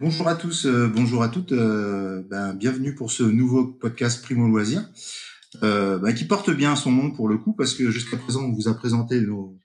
[0.00, 1.52] Bonjour à tous, euh, bonjour à toutes.
[1.52, 4.88] euh, ben, bienvenue pour ce nouveau podcast Primo Loisir,
[5.64, 8.52] euh, ben, qui porte bien son nom pour le coup, parce que jusqu'à présent, on
[8.52, 9.58] vous a présenté nos,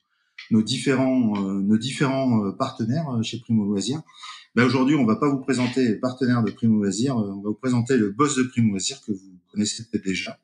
[0.49, 4.01] nos différents, euh, nos différents partenaires chez Primo Loisir.
[4.55, 7.49] Ben, Aujourd'hui, on va pas vous présenter les partenaires de Primo Loisir, euh, on va
[7.49, 10.39] vous présenter le boss de Primo Loisir que vous connaissez peut-être déjà.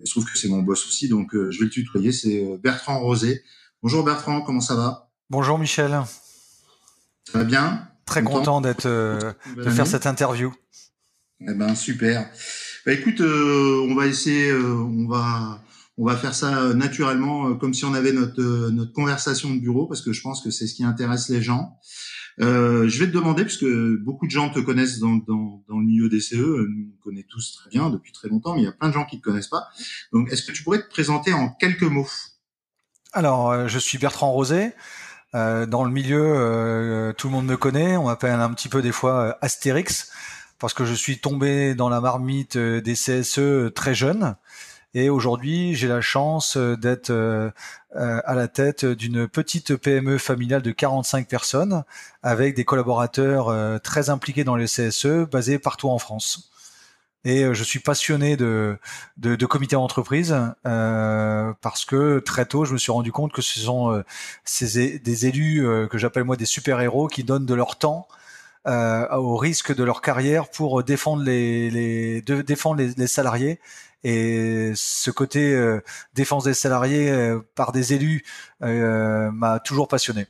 [0.00, 2.58] Il se trouve que c'est mon boss aussi, donc euh, je vais le tutoyer, c'est
[2.60, 3.42] Bertrand Rosé.
[3.82, 5.10] Bonjour Bertrand, comment ça va?
[5.30, 5.92] Bonjour Michel,
[7.30, 7.88] Ça va bien?
[8.08, 10.52] Très Content d'être euh, Bonne de faire cette interview.
[11.40, 12.28] Eh ben super.
[12.84, 15.62] Bah écoute, euh, on va essayer, euh, on va,
[15.96, 19.54] on va faire ça euh, naturellement, euh, comme si on avait notre euh, notre conversation
[19.54, 21.76] de bureau, parce que je pense que c'est ce qui intéresse les gens.
[22.40, 23.66] Euh, je vais te demander, puisque
[24.02, 27.26] beaucoup de gens te connaissent dans dans, dans le milieu des CE, nous on connaît
[27.28, 29.22] tous très bien depuis très longtemps, mais il y a plein de gens qui te
[29.22, 29.68] connaissent pas.
[30.12, 32.08] Donc, est-ce que tu pourrais te présenter en quelques mots?
[33.12, 34.72] Alors, je suis Bertrand Rosé.
[35.34, 37.96] Euh, dans le milieu, euh, tout le monde me connaît.
[37.96, 40.10] On m'appelle un petit peu des fois euh, Astérix
[40.58, 44.36] parce que je suis tombé dans la marmite euh, des CSE très jeune.
[44.94, 47.50] Et aujourd'hui, j'ai la chance euh, d'être euh,
[47.96, 51.84] euh, à la tête d'une petite PME familiale de 45 personnes
[52.22, 56.50] avec des collaborateurs euh, très impliqués dans les CSE basés partout en France.
[57.24, 58.78] Et euh, je suis passionné de,
[59.16, 63.58] de, comité d'entreprise euh, parce que très tôt, je me suis rendu compte que ce
[63.60, 64.04] sont euh,
[64.44, 68.06] ces, des élus que j'appelle moi des super-héros qui donnent de leur temps
[68.66, 73.60] au risque de leur carrière pour défendre les, défendre les, salariés.
[74.04, 75.58] Et ce côté
[76.14, 78.24] défense des salariés par des élus
[78.60, 80.26] m'a toujours passionné.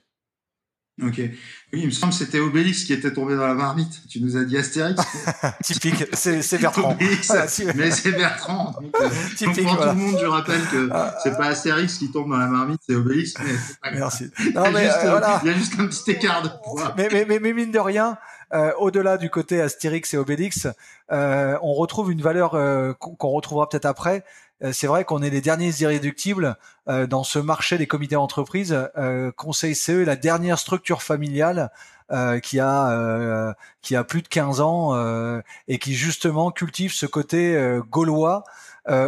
[1.02, 1.18] Ok.
[1.18, 4.00] Oui, il me semble que c'était Obélix qui était tombé dans la marmite.
[4.08, 5.00] Tu nous as dit Astérix.
[5.62, 6.92] Typique, c'est Bertrand.
[6.92, 8.74] Obélix, Ah, mais c'est Bertrand.
[8.80, 9.92] Donc, euh, Donc Typique, pour voilà.
[9.92, 12.80] tout le monde, je rappelle que Ah, c'est pas Astérix qui tombe dans la marmite,
[12.88, 13.34] c'est Obélix.
[13.38, 13.96] Mais pas.
[13.96, 14.30] Merci.
[14.40, 15.40] Il y Non a mais juste, euh, voilà.
[15.44, 16.94] il y a juste un petit écart de poids.
[16.96, 18.16] mais, mais, mais, mais mine de rien,
[18.54, 20.66] euh, au-delà du côté Astérix et Obélix,
[21.12, 24.24] euh, on retrouve une valeur euh, qu'on retrouvera peut-être après.
[24.62, 26.56] Euh, c'est vrai qu'on est les derniers irréductibles
[26.88, 28.76] euh, dans ce marché des comités d'entreprise.
[28.96, 31.70] Euh, Conseil CE est la dernière structure familiale
[32.10, 33.52] euh, qui a euh,
[33.82, 37.54] qui a plus de 15 ans euh, et qui justement cultive ce côté
[37.90, 38.44] gaulois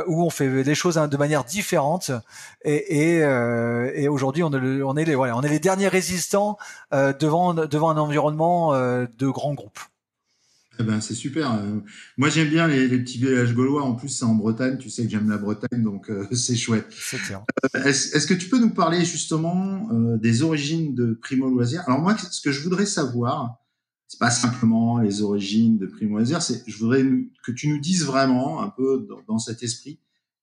[0.07, 2.11] où on fait les choses hein, de manière différente
[2.67, 6.59] et, et, et aujourd'hui on on est les voilà, on est les derniers résistants
[6.93, 9.81] devant devant un environnement de grands groupes.
[10.81, 11.53] Eh ben, c'est super.
[11.53, 11.81] Euh,
[12.17, 13.83] Moi, j'aime bien les, les petits villages gaulois.
[13.83, 14.79] En plus, c'est en Bretagne.
[14.79, 16.87] Tu sais que j'aime la Bretagne, donc euh, c'est chouette.
[16.91, 17.45] C'est clair.
[17.77, 21.83] Euh, Est-ce est-ce que tu peux nous parler justement euh, des origines de Primo Loisir
[21.87, 23.57] Alors moi, ce que je voudrais savoir,
[24.09, 27.05] c'est pas simplement les origines de Primo Loisir, c'est je voudrais
[27.45, 30.01] que tu nous dises vraiment un peu dans, dans cet esprit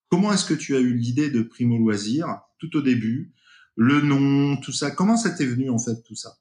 [0.10, 3.34] comment est-ce que tu as eu l'idée de Primo Loisir tout au début,
[3.76, 4.92] le nom, tout ça.
[4.92, 6.38] Comment ça t'est venu en fait tout ça?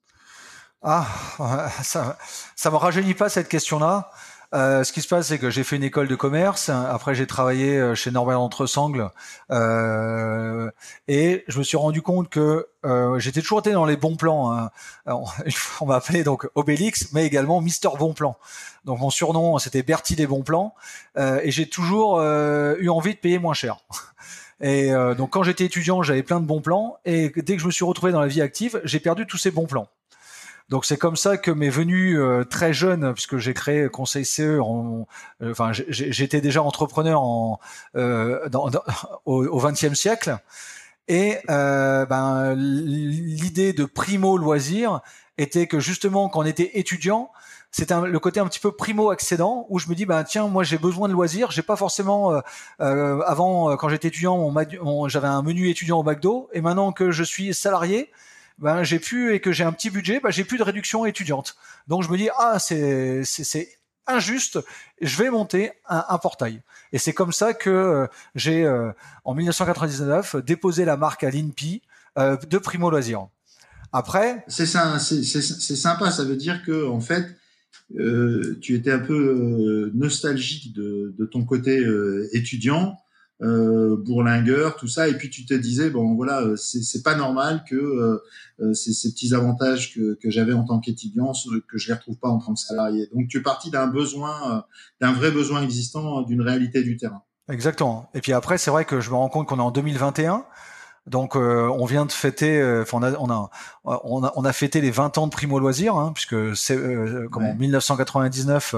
[0.83, 1.07] Ah,
[1.83, 2.17] ça
[2.55, 4.11] ça me rajeunit pas cette question-là.
[4.55, 6.69] Euh, ce qui se passe, c'est que j'ai fait une école de commerce.
[6.69, 9.11] Après, j'ai travaillé euh, chez Norbert Entresangles,
[9.51, 10.71] euh,
[11.09, 14.53] et je me suis rendu compte que euh, j'étais toujours été dans les bons plans.
[14.53, 14.71] hein.
[15.05, 15.35] Alors,
[15.81, 15.89] on
[16.25, 18.37] donc Obélix, mais également Mister Bon Plan.
[18.85, 20.75] Donc mon surnom, c'était Bertie des bons plans,
[21.19, 23.79] euh, et j'ai toujours eu envie de payer moins cher.
[24.63, 27.71] Et donc quand j'étais étudiant, j'avais plein de bons plans, et dès que je me
[27.71, 29.87] suis retrouvé dans la vie active, j'ai perdu tous ces bons plans.
[30.69, 34.59] Donc c'est comme ça que m'est venu euh, très jeune, puisque j'ai créé Conseil CE.
[34.61, 35.07] En,
[35.43, 37.61] euh, enfin, j'étais déjà entrepreneur en,
[37.95, 38.83] euh, dans, dans-
[39.27, 40.39] au XXe siècle,
[41.09, 45.01] et euh, ben, l'idée de primo loisir
[45.39, 47.31] était que justement quand on était étudiant,
[47.91, 50.65] un- le côté un petit peu primo accédant où je me dis ben tiens moi
[50.65, 52.41] j'ai besoin de loisirs, j'ai pas forcément euh,
[52.81, 54.53] euh, avant euh, quand j'étais étudiant
[55.09, 58.11] j'avais un menu étudiant au McDo et maintenant que je suis salarié
[58.59, 61.57] ben j'ai pu et que j'ai un petit budget, ben j'ai plus de réduction étudiante.
[61.89, 63.69] Donc je me dis ah c'est c'est
[64.07, 64.61] injuste,
[65.01, 66.63] je vais monter un, un portail.
[66.93, 68.93] Et c'est comme ça que euh, j'ai euh,
[69.25, 71.83] en 1999 déposé la marque à l'INPI
[72.19, 73.29] euh, de Primo Loisir.
[73.93, 76.11] Après, C'est sympa.
[76.11, 77.25] Ça veut dire que en fait,
[77.99, 81.85] euh, tu étais un peu nostalgique de, de ton côté
[82.33, 82.97] étudiant,
[83.43, 87.65] euh, bourlingueur, tout ça, et puis tu te disais bon voilà, euh, c'est pas normal
[87.69, 88.19] que euh,
[88.61, 91.33] euh, ces, petits avantages que, que j'avais en tant qu'étudiant
[91.69, 93.09] que je les retrouve pas en tant que salarié.
[93.15, 94.61] Donc tu es parti d'un besoin, euh,
[95.01, 97.23] d'un vrai besoin existant, euh, d'une réalité du terrain.
[97.51, 98.09] Exactement.
[98.15, 100.47] Et puis après, c'est vrai que je me rends compte qu'on est en 2021.
[101.07, 103.51] Donc, euh, on vient de fêter, euh, on, a, on, a,
[103.85, 107.29] on, a, on, a, fêté les 20 ans de Primo Loisir, hein, puisque c'est euh,
[107.31, 108.75] comment 1999,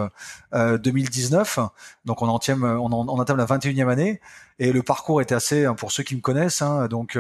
[0.53, 1.59] 2019.
[2.05, 4.21] Donc, on entame, on, on entame la 21e année.
[4.59, 6.61] Et le parcours était assez, hein, pour ceux qui me connaissent.
[6.61, 7.19] Hein, donc,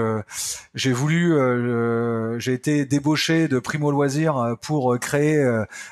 [0.74, 5.42] j'ai voulu, j'ai été débauché de Primo Loisir pour créer,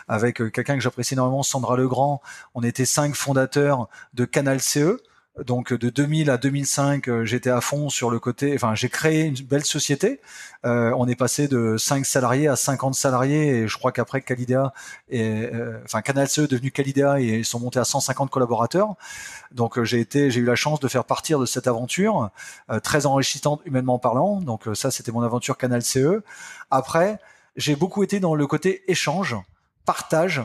[0.09, 2.21] avec quelqu'un que j'apprécie énormément, Sandra Legrand.
[2.55, 4.99] On était cinq fondateurs de Canal CE.
[5.45, 8.55] Donc de 2000 à 2005, euh, j'étais à fond sur le côté.
[8.55, 10.21] Enfin, j'ai créé une belle société.
[10.65, 14.73] Euh, on est passé de 5 salariés à 50 salariés et je crois qu'après Calidea,
[15.11, 18.95] et, euh, enfin Canal CE est devenu Calidea et ils sont montés à 150 collaborateurs.
[19.53, 22.31] Donc j'ai été, j'ai eu la chance de faire partir de cette aventure
[22.83, 24.41] très enrichissante humainement parlant.
[24.41, 26.23] Donc ça, c'était mon aventure Canal CE.
[26.71, 27.19] Après,
[27.57, 29.37] j'ai beaucoup été dans le côté échange,
[29.85, 30.43] partage.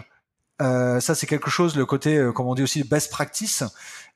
[0.62, 3.64] Ça, c'est quelque chose, le côté, comme on dit aussi, best practice.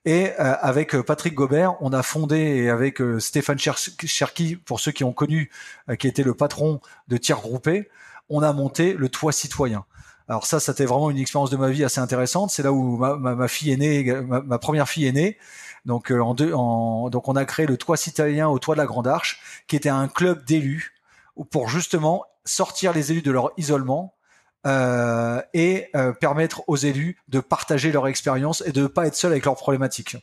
[0.06, 4.80] Et euh, avec euh, Patrick Gobert, on a fondé, et avec euh, Stéphane Cherki, pour
[4.80, 5.50] ceux qui ont connu,
[6.00, 7.90] qui était le patron de Tiers Groupé,
[8.30, 9.84] on a monté le Toit Citoyen.
[10.28, 12.52] Alors ça, c'était vraiment une expérience de ma vie assez intéressante.
[12.52, 15.38] C'est là où ma, ma, fille est née, ma, première fille est née.
[15.86, 18.88] Donc, en deux, en, donc on a créé le Toit Citoyen au Toit de la
[18.88, 20.96] Grande Arche, qui était un club d'élus
[21.52, 24.16] pour justement sortir les élus de leur isolement
[24.66, 29.16] euh, et euh, permettre aux élus de partager leur expérience et de ne pas être
[29.16, 30.18] seuls avec leurs problématiques.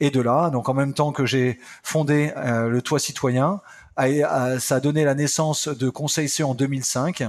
[0.00, 3.60] Et de là, donc en même temps que j'ai fondé euh, le Toit Citoyen,
[3.98, 7.24] ça a donné la naissance de Conseil CE en 2005.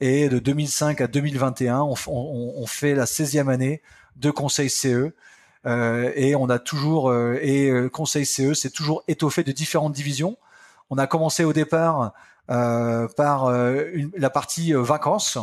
[0.00, 3.82] Et de 2005 à 2021, on, on, on fait la 16e année
[4.16, 5.12] de Conseil CE.
[5.66, 10.36] Euh, et on a toujours et Conseil CE c'est toujours étoffé de différentes divisions.
[10.88, 12.12] On a commencé au départ
[12.50, 15.38] euh, par une, la partie vacances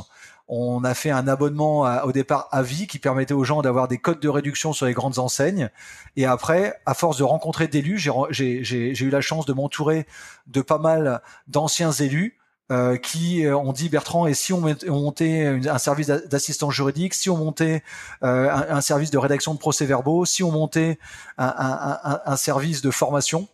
[0.47, 3.97] on a fait un abonnement au départ à vie qui permettait aux gens d'avoir des
[3.97, 5.69] codes de réduction sur les grandes enseignes.
[6.15, 7.99] Et après, à force de rencontrer d'élus,
[8.29, 10.07] j'ai eu la chance de m'entourer
[10.47, 12.37] de pas mal d'anciens élus
[12.69, 14.59] euh, qui euh, ont dit Bertrand, et si on,
[14.89, 17.81] montait un service d'assistance juridique, si on montait
[18.23, 20.99] euh, un, service de rédaction de procès-verbaux, si on montait
[21.37, 23.47] un, service de formation,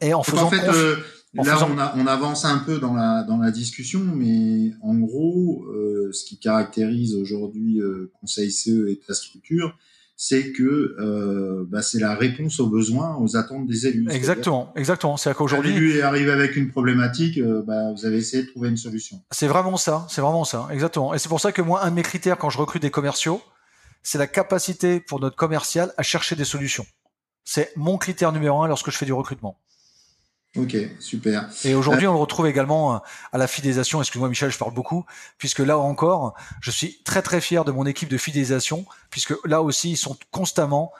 [0.00, 0.50] et en faisant
[1.34, 6.24] Là, on, avance un peu dans la, dans la discussion, mais en gros, euh, ce
[6.24, 9.76] qui caractérise aujourd'hui euh, Conseil CE et ta structure,
[10.16, 10.62] c'est que
[11.00, 14.06] euh, bah, c'est la réponse aux besoins, aux attentes des élus.
[14.10, 15.16] Exactement, exactement.
[15.16, 18.76] C'est qu'aujourd'hui, l'élu est arrivé avec une problématique, bah, vous avez essayé de trouver une
[18.76, 19.20] solution.
[19.32, 21.14] C'est vraiment ça, c'est vraiment ça, exactement.
[21.14, 23.42] Et c'est pour ça que moi, un de mes critères quand je recrute des commerciaux,
[24.04, 26.86] c'est la capacité pour notre commercial à chercher des solutions.
[27.42, 29.58] C'est mon critère numéro un lorsque je fais du recrutement.
[30.56, 31.50] Ok, super.
[31.64, 32.98] Et aujourd'hui, on le retrouve également euh,
[33.32, 34.00] à la fidélisation.
[34.00, 35.04] Excuse-moi, Michel, je parle beaucoup,
[35.36, 39.62] puisque là encore, je suis très très fier de mon équipe de fidélisation, puisque là
[39.62, 40.92] aussi, ils sont constamment.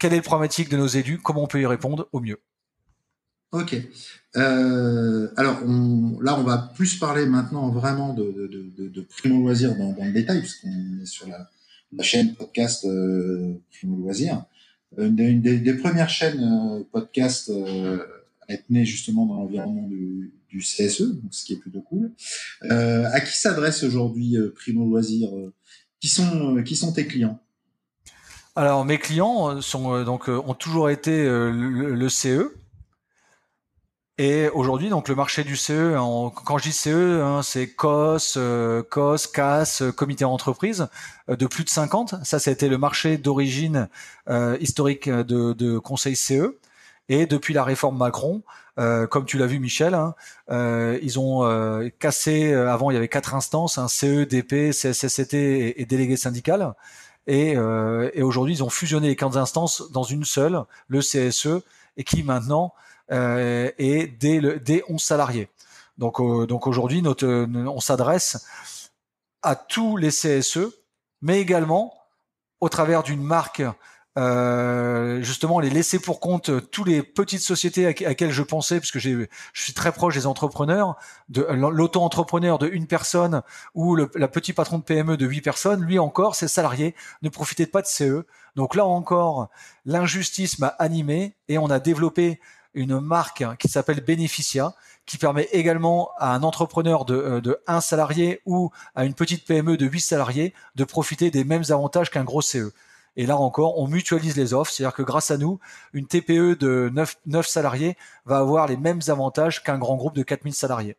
[0.00, 1.18] Quelle est le problématique de nos élus?
[1.18, 2.40] Comment on peut y répondre au mieux?
[3.52, 3.76] Ok.
[4.36, 9.40] Euh, alors on, là, on va plus parler maintenant vraiment de, de, de, de Primo
[9.40, 11.48] Loisir dans, dans, le détail, puisqu'on est sur la,
[11.92, 14.44] la chaîne podcast euh, Primo Loisir.
[14.98, 18.04] Une, une des, des, premières chaînes euh, podcast euh,
[18.48, 22.12] être né justement dans l'environnement du, CSE, donc ce qui est plutôt cool.
[22.62, 25.52] Euh, à qui s'adresse aujourd'hui euh, Primo Loisir euh,
[26.00, 27.38] Qui sont qui sont tes clients?
[28.54, 32.54] Alors mes clients sont donc ont toujours été le, CE.
[34.16, 38.38] Et aujourd'hui, donc le marché du CE, quand je dis CE, hein, c'est COS,
[38.88, 40.88] COS, CAS, comité d'entreprise,
[41.28, 42.24] de plus de 50.
[42.24, 43.90] Ça, c'était le marché d'origine
[44.58, 46.56] historique de, de conseil CE.
[47.08, 48.42] Et depuis la réforme Macron,
[48.78, 50.14] euh, comme tu l'as vu Michel, hein,
[50.50, 54.72] euh, ils ont euh, cassé, euh, avant il y avait quatre instances, un CE, DP,
[54.72, 56.74] CSSCT et, et délégué syndical.
[57.28, 61.62] Et, euh, et aujourd'hui, ils ont fusionné les quatre instances dans une seule, le CSE,
[61.96, 62.74] et qui maintenant
[63.08, 65.48] est dès, le, dès 11 salariés.
[65.96, 68.44] Donc, donc aujourd'hui, notre, on s'adresse
[69.42, 70.58] à tous les CSE,
[71.22, 71.94] mais également
[72.60, 73.62] au travers d'une marque
[74.18, 78.78] euh, justement les laisser pour compte euh, toutes les petites sociétés à, laquelle je pensais,
[78.78, 80.96] puisque je suis très proche des entrepreneurs,
[81.28, 83.42] de l'auto-entrepreneur de une personne
[83.74, 87.28] ou le la petit patron de PME de huit personnes, lui encore, ses salariés ne
[87.28, 88.24] profitaient pas de CE.
[88.54, 89.48] Donc là encore,
[89.84, 92.40] l'injustice m'a animé et on a développé
[92.72, 97.80] une marque qui s'appelle Beneficia, qui permet également à un entrepreneur de, euh, de un
[97.80, 102.24] salarié ou à une petite PME de huit salariés de profiter des mêmes avantages qu'un
[102.24, 102.72] gros CE.
[103.16, 105.58] Et là encore, on mutualise les offres, c'est-à-dire que grâce à nous,
[105.92, 107.96] une TPE de 9, 9 salariés
[108.26, 110.96] va avoir les mêmes avantages qu'un grand groupe de 4000 salariés.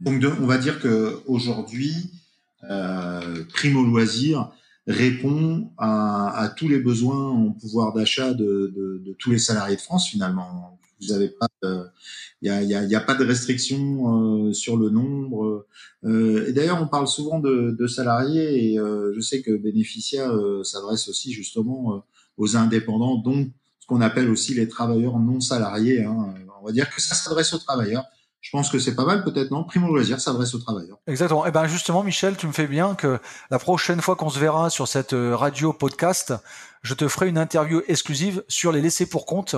[0.00, 2.10] Donc on va dire que aujourd'hui,
[2.70, 4.50] euh, Primo Loisir
[4.86, 10.78] répond à, tous les besoins en pouvoir d'achat de, tous les salariés de France finalement.
[11.00, 14.90] Vous avez pas, il y a, y, a, y a, pas de restriction sur le
[14.90, 15.66] nombre.
[16.04, 20.30] et d'ailleurs, on parle souvent de, de salariés et je sais que Bénéficia
[20.62, 22.04] s'adresse aussi justement
[22.36, 26.04] aux indépendants, donc ce qu'on appelle aussi les travailleurs non salariés.
[26.04, 26.34] Hein.
[26.60, 28.04] On va dire que ça s'adresse aux travailleurs
[28.40, 29.64] je pense que c'est pas mal, peut-être, non?
[29.64, 30.98] Primo Loisir s'adresse aux travailleurs.
[31.06, 31.44] Exactement.
[31.44, 33.18] Et eh ben justement, Michel, tu me fais bien que
[33.50, 36.32] la prochaine fois qu'on se verra sur cette euh, radio podcast,
[36.82, 39.56] je te ferai une interview exclusive sur les laissés pour compte.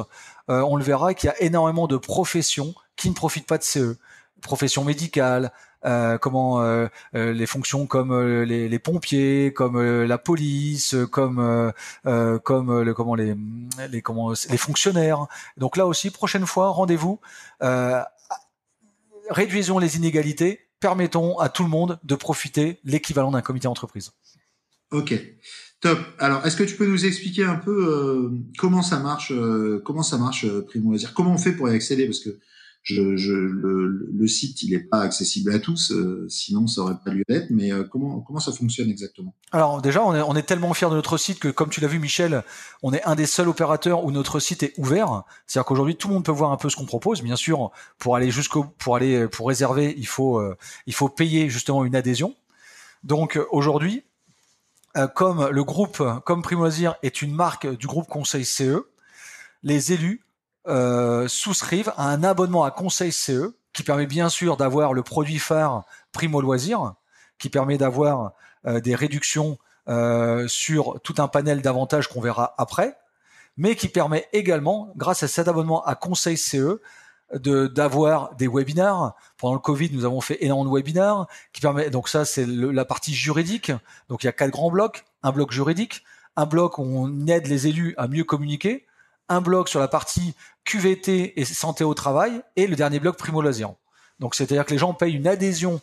[0.51, 3.63] Euh, on le verra qu'il y a énormément de professions qui ne profitent pas de
[3.63, 3.97] CE.
[4.41, 5.53] Professions médicales,
[5.85, 6.87] euh, comment euh,
[7.17, 11.73] euh les fonctions comme euh, les, les, pompiers, comme la police, comme
[12.45, 13.37] comme le, comment les
[13.91, 15.27] les comment les fonctionnaires.
[15.57, 17.21] Donc là aussi, prochaine fois, rendez-vous
[19.31, 24.13] réduisons les inégalités, permettons à tout le monde de profiter l'équivalent d'un comité d'entreprise.
[24.91, 25.15] Ok,
[25.81, 25.99] top.
[26.19, 30.03] Alors, est-ce que tu peux nous expliquer un peu euh, comment ça marche, euh, comment
[30.03, 32.07] ça marche euh, Primo Comment on fait pour y accéder?
[32.07, 32.39] Parce que
[32.83, 36.99] je, je, le, le, site, il n'est pas accessible à tous, euh, sinon ça aurait
[37.05, 37.47] pas lieu d'être.
[37.51, 39.35] Mais euh, comment comment ça fonctionne exactement?
[39.53, 41.87] Alors déjà, on est, on est tellement fiers de notre site que, comme tu l'as
[41.87, 42.43] vu, Michel,
[42.83, 45.23] on est un des seuls opérateurs où notre site est ouvert.
[45.47, 47.23] C'est-à-dire qu'aujourd'hui, tout le monde peut voir un peu ce qu'on propose.
[47.23, 50.57] Bien sûr, pour aller jusqu'au pour aller pour réserver, il faut euh,
[50.89, 52.35] il faut payer justement une adhésion.
[53.05, 54.03] Donc aujourd'hui,
[55.15, 58.87] comme le groupe, comme Primoisir est une marque du groupe Conseil CE,
[59.63, 60.25] les élus
[60.69, 65.39] euh, souscrivent à un abonnement à Conseil CE qui permet bien sûr d'avoir le produit
[65.39, 66.95] phare Primo Loisir,
[67.39, 68.33] qui permet d'avoir
[68.67, 72.97] euh, des réductions euh, sur tout un panel d'avantages qu'on verra après,
[73.57, 76.81] mais qui permet également, grâce à cet abonnement à Conseil CE,
[77.35, 79.13] de d'avoir des webinaires.
[79.39, 82.85] Pendant le Covid, nous avons fait énormément de webinaires qui permet donc ça c'est la
[82.85, 83.73] partie juridique.
[84.09, 86.05] Donc il y a quatre grands blocs, un bloc juridique,
[86.37, 88.87] un bloc où on aide les élus à mieux communiquer,
[89.29, 93.43] un bloc sur la partie QVT et santé au travail, et le dernier bloc Primo
[93.43, 93.75] Loisir.
[94.21, 95.81] Donc c'est-à-dire que les gens payent une adhésion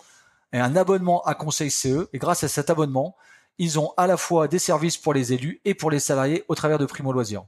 [0.54, 3.16] et un abonnement à Conseil CE, et grâce à cet abonnement,
[3.58, 6.56] ils ont à la fois des services pour les élus et pour les salariés au
[6.56, 7.44] travers de Primo Loisir.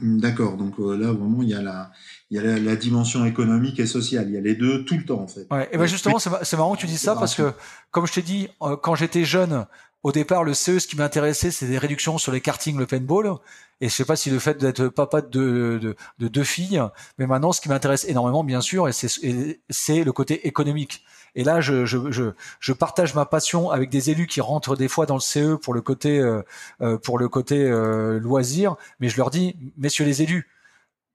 [0.00, 1.90] D'accord, donc euh, là vraiment il y a la,
[2.30, 5.04] il y a la, dimension économique et sociale, il y a les deux tout le
[5.04, 5.46] temps en fait.
[5.50, 7.52] Ouais, et ben justement c'est marrant que tu dis ça parce que
[7.90, 9.66] comme je t'ai dit euh, quand j'étais jeune,
[10.04, 13.34] au départ, le CE, ce qui m'intéressait, c'est des réductions sur les karting, le paintball.
[13.80, 16.82] Et je sais pas si le fait d'être papa de, de, de, deux filles,
[17.18, 21.04] mais maintenant, ce qui m'intéresse énormément, bien sûr, et c'est le côté économique.
[21.34, 24.88] Et là, je, je, je, je, partage ma passion avec des élus qui rentrent des
[24.88, 26.42] fois dans le CE pour le côté, euh,
[26.80, 30.48] euh, pour le côté euh, loisir, mais je leur dis, messieurs les élus,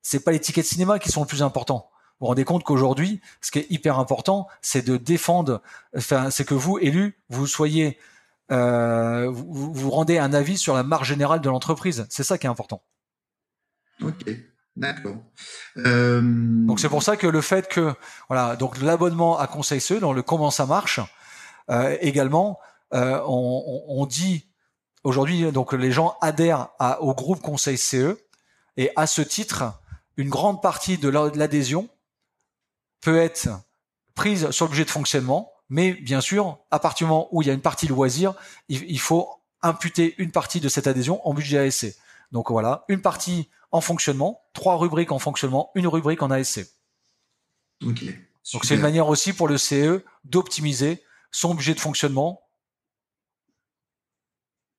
[0.02, 1.90] c'est pas les tickets de cinéma qui sont le plus important.
[2.20, 5.62] Vous vous rendez compte qu'aujourd'hui, ce qui est hyper important, c'est de défendre,
[5.98, 7.98] enfin, c'est que vous, élus, vous soyez
[8.52, 12.06] euh, vous, vous rendez un avis sur la marge générale de l'entreprise.
[12.10, 12.84] C'est ça qui est important.
[14.02, 14.26] Ok.
[14.76, 15.18] D'accord.
[15.78, 16.22] Euh...
[16.24, 17.94] Donc c'est pour ça que le fait que
[18.28, 21.00] voilà donc l'abonnement à Conseil CE dans le comment ça marche
[21.70, 22.60] euh, également
[22.96, 24.50] euh, on, on, dit
[25.04, 28.18] aujourd'hui donc les gens adhèrent à, au groupe Conseil CE
[28.76, 29.80] et à ce titre
[30.18, 31.88] une grande partie de l'adhésion
[33.00, 33.50] peut être
[34.16, 37.48] prise sur le budget de fonctionnement mais bien sûr, à partir du moment où il
[37.48, 38.34] y a une partie loisir,
[38.70, 39.30] il, faut
[39.62, 41.96] imputer une partie de cette adhésion en budget ASC.
[42.32, 46.68] Donc voilà, une partie en fonctionnement, trois rubriques en fonctionnement, une rubrique en ASC.
[47.86, 48.04] Ok.
[48.54, 51.02] Donc c'est une manière aussi pour le CE d'optimiser
[51.32, 52.42] son budget de fonctionnement.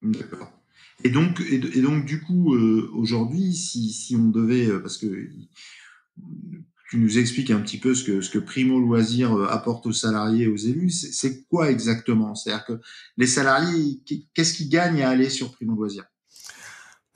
[0.02, 0.52] D'accord.
[1.02, 5.28] Et donc, et, donc du coup, euh, aujourd'hui, si, si on devait, euh, parce que
[6.94, 9.92] tu nous expliques un petit peu ce que, ce que Primo Loisir euh, apporte aux
[9.92, 10.90] salariés et aux élus.
[10.90, 12.36] C'est quoi exactement?
[12.36, 12.80] C'est-à-dire que
[13.16, 14.00] les salariés,
[14.32, 16.04] qu'est-ce qu'ils gagnent à aller sur Primo Loisir?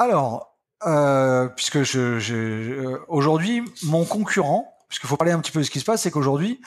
[0.01, 5.71] Alors, euh, puisque euh, aujourd'hui, mon concurrent, puisqu'il faut parler un petit peu de ce
[5.71, 6.61] qui se passe, c'est qu'aujourd'hui,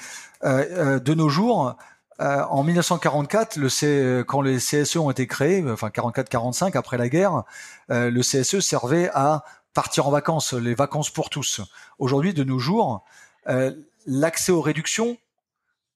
[0.43, 1.75] de nos jours,
[2.19, 7.43] en 1944, le C, quand les CSE ont été créés, enfin 44-45 après la guerre,
[7.89, 11.61] le CSE servait à partir en vacances, les vacances pour tous.
[11.99, 13.03] Aujourd'hui, de nos jours,
[13.47, 13.71] euh,
[14.05, 15.17] l'accès aux réductions,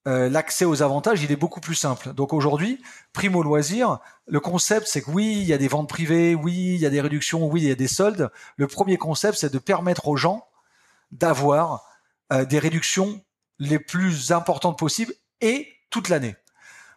[0.07, 2.13] euh, l'accès aux avantages, il est beaucoup plus simple.
[2.13, 6.35] Donc aujourd'hui, primo loisir, le concept, c'est que oui, il y a des ventes privées,
[6.35, 8.29] oui, il y a des réductions, oui, il y a des soldes.
[8.55, 10.47] Le premier concept, c'est de permettre aux gens
[11.11, 11.85] d'avoir
[12.33, 13.23] euh, des réductions
[13.57, 16.35] les plus importantes possibles et toute l'année.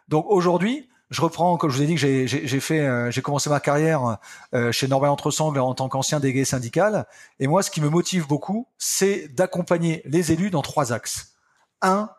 [0.07, 4.19] Donc aujourd'hui, je reprends, comme je vous ai dit euh, j'ai commencé ma carrière
[4.53, 7.07] euh, chez Norbert Entresangles en tant qu'ancien délégué syndical.
[7.39, 11.33] Et moi, ce qui me motive beaucoup, c'est d'accompagner les élus dans trois axes.
[11.81, 12.11] Un,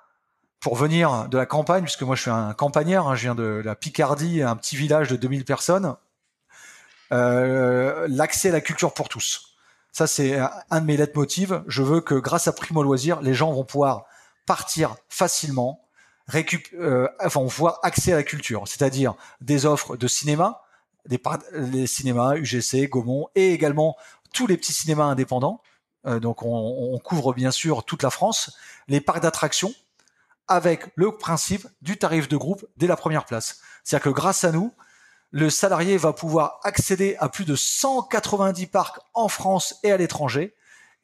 [0.58, 3.62] pour venir de la campagne, puisque moi je suis un campagnard, hein, je viens de
[3.64, 5.94] la Picardie, un petit village de 2000 personnes.
[7.12, 9.56] Euh, l'accès à la culture pour tous.
[9.92, 10.38] Ça, c'est
[10.70, 11.62] un de mes leitmotivs.
[11.66, 14.04] Je veux que grâce à Primo Loisir, les gens vont pouvoir
[14.46, 15.80] partir facilement,
[16.30, 20.62] récup euh, enfin, pouvoir accès à la culture, c'est-à-dire des offres de cinéma,
[21.06, 21.20] des
[21.52, 23.96] les cinémas UGC, Gaumont, et également
[24.32, 25.60] tous les petits cinémas indépendants.
[26.06, 26.48] Euh, donc, on,
[26.94, 28.56] on, couvre bien sûr toute la France,
[28.88, 29.74] les parcs d'attractions,
[30.48, 33.60] avec le principe du tarif de groupe dès la première place.
[33.84, 34.72] C'est-à-dire que grâce à nous,
[35.30, 40.54] le salarié va pouvoir accéder à plus de 190 parcs en France et à l'étranger,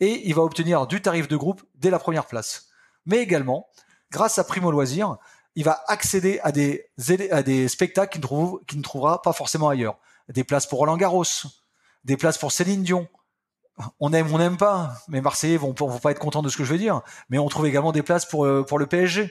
[0.00, 2.68] et il va obtenir du tarif de groupe dès la première place.
[3.06, 3.68] Mais également,
[4.16, 5.18] grâce à Primo Loisir,
[5.56, 6.86] il va accéder à des,
[7.30, 9.98] à des spectacles qu'il ne, trouve, ne trouvera pas forcément ailleurs.
[10.30, 11.24] Des places pour Roland Garros,
[12.04, 13.08] des places pour Céline Dion.
[14.00, 16.64] On aime, on n'aime pas, mais Marseillais vont, vont pas être contents de ce que
[16.64, 17.02] je vais dire.
[17.28, 19.30] Mais on trouve également des places pour, euh, pour le PSG.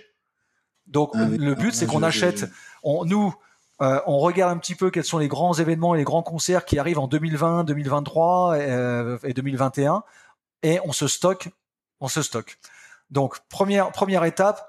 [0.86, 2.46] Donc ah le but, c'est qu'on achète.
[2.84, 3.34] On, nous,
[3.82, 6.66] euh, on regarde un petit peu quels sont les grands événements et les grands concerts
[6.66, 10.04] qui arrivent en 2020, 2023 euh, et 2021,
[10.62, 11.50] et on se stocke,
[12.00, 12.60] on se stocke.
[13.10, 14.68] Donc première première étape,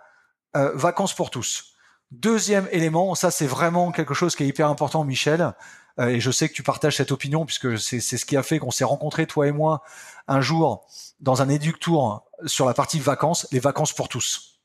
[0.56, 1.74] euh, vacances pour tous.
[2.10, 5.54] Deuxième élément, ça c'est vraiment quelque chose qui est hyper important, Michel,
[5.98, 8.70] et je sais que tu partages cette opinion puisque c'est ce qui a fait qu'on
[8.70, 9.82] s'est rencontrés toi et moi
[10.28, 10.86] un jour
[11.20, 14.60] dans un éductour sur la partie vacances, les vacances pour tous.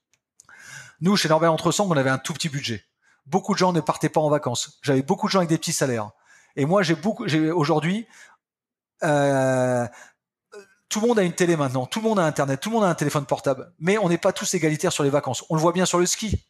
[0.99, 2.83] Nous, chez Norbert Entresang, on avait un tout petit budget
[3.25, 4.79] beaucoup de gens ne partaient pas en vacances.
[4.81, 6.11] J'avais beaucoup de gens avec des petits salaires.
[6.55, 8.07] Et moi, j'ai beaucoup, aujourd'hui,
[9.03, 9.87] euh,
[10.91, 12.83] tout le monde a une télé maintenant, tout le monde a Internet, tout le monde
[12.83, 15.43] a un téléphone portable, mais on n'est pas tous égalitaires sur les vacances.
[15.49, 16.45] On le voit bien sur le ski.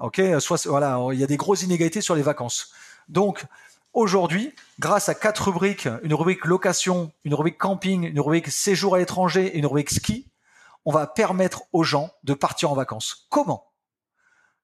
[0.00, 2.72] Ok, soit voilà, il y a des grosses inégalités sur les vacances.
[3.08, 3.44] Donc
[3.92, 8.98] aujourd'hui, grâce à quatre rubriques, une rubrique location, une rubrique camping, une rubrique séjour à
[8.98, 10.26] l'étranger et une rubrique ski,
[10.86, 13.26] on va permettre aux gens de partir en vacances.
[13.28, 13.70] Comment?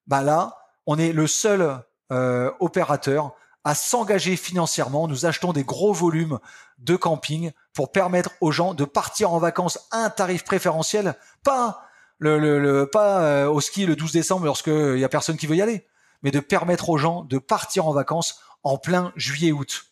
[0.06, 0.56] Bah là,
[0.86, 3.34] on est le seul euh, opérateur
[3.64, 5.08] à s'engager financièrement.
[5.08, 6.38] Nous achetons des gros volumes
[6.78, 11.14] de camping pour permettre aux gens de partir en vacances à un tarif préférentiel,
[11.44, 11.82] pas
[12.18, 15.62] le, pas euh, au ski le 12 décembre lorsqu'il y a personne qui veut y
[15.62, 15.86] aller,
[16.22, 19.86] mais de permettre aux gens de partir en vacances en plein juillet-août.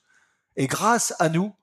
[0.57, 1.55] Et grâce à nous,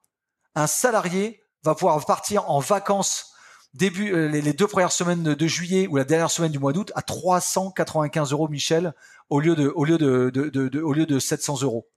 [0.56, 3.34] un salarié va pouvoir partir en vacances
[3.74, 6.92] début euh, les, deux premières semaines de, juillet ou la dernière semaine du mois d'août
[6.96, 8.94] à 395 euros Michel
[9.30, 11.88] au lieu de au lieu de, de, au lieu de 700 euros.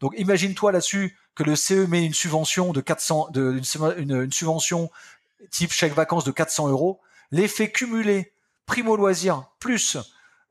[0.00, 3.60] Donc imagine-toi là-dessus que le CE met une subvention de 400 de
[3.98, 4.90] une, une, subvention
[5.50, 7.00] type chèque vacances de 400 euros.
[7.30, 8.32] L'effet cumulé
[8.66, 9.96] primo loisir plus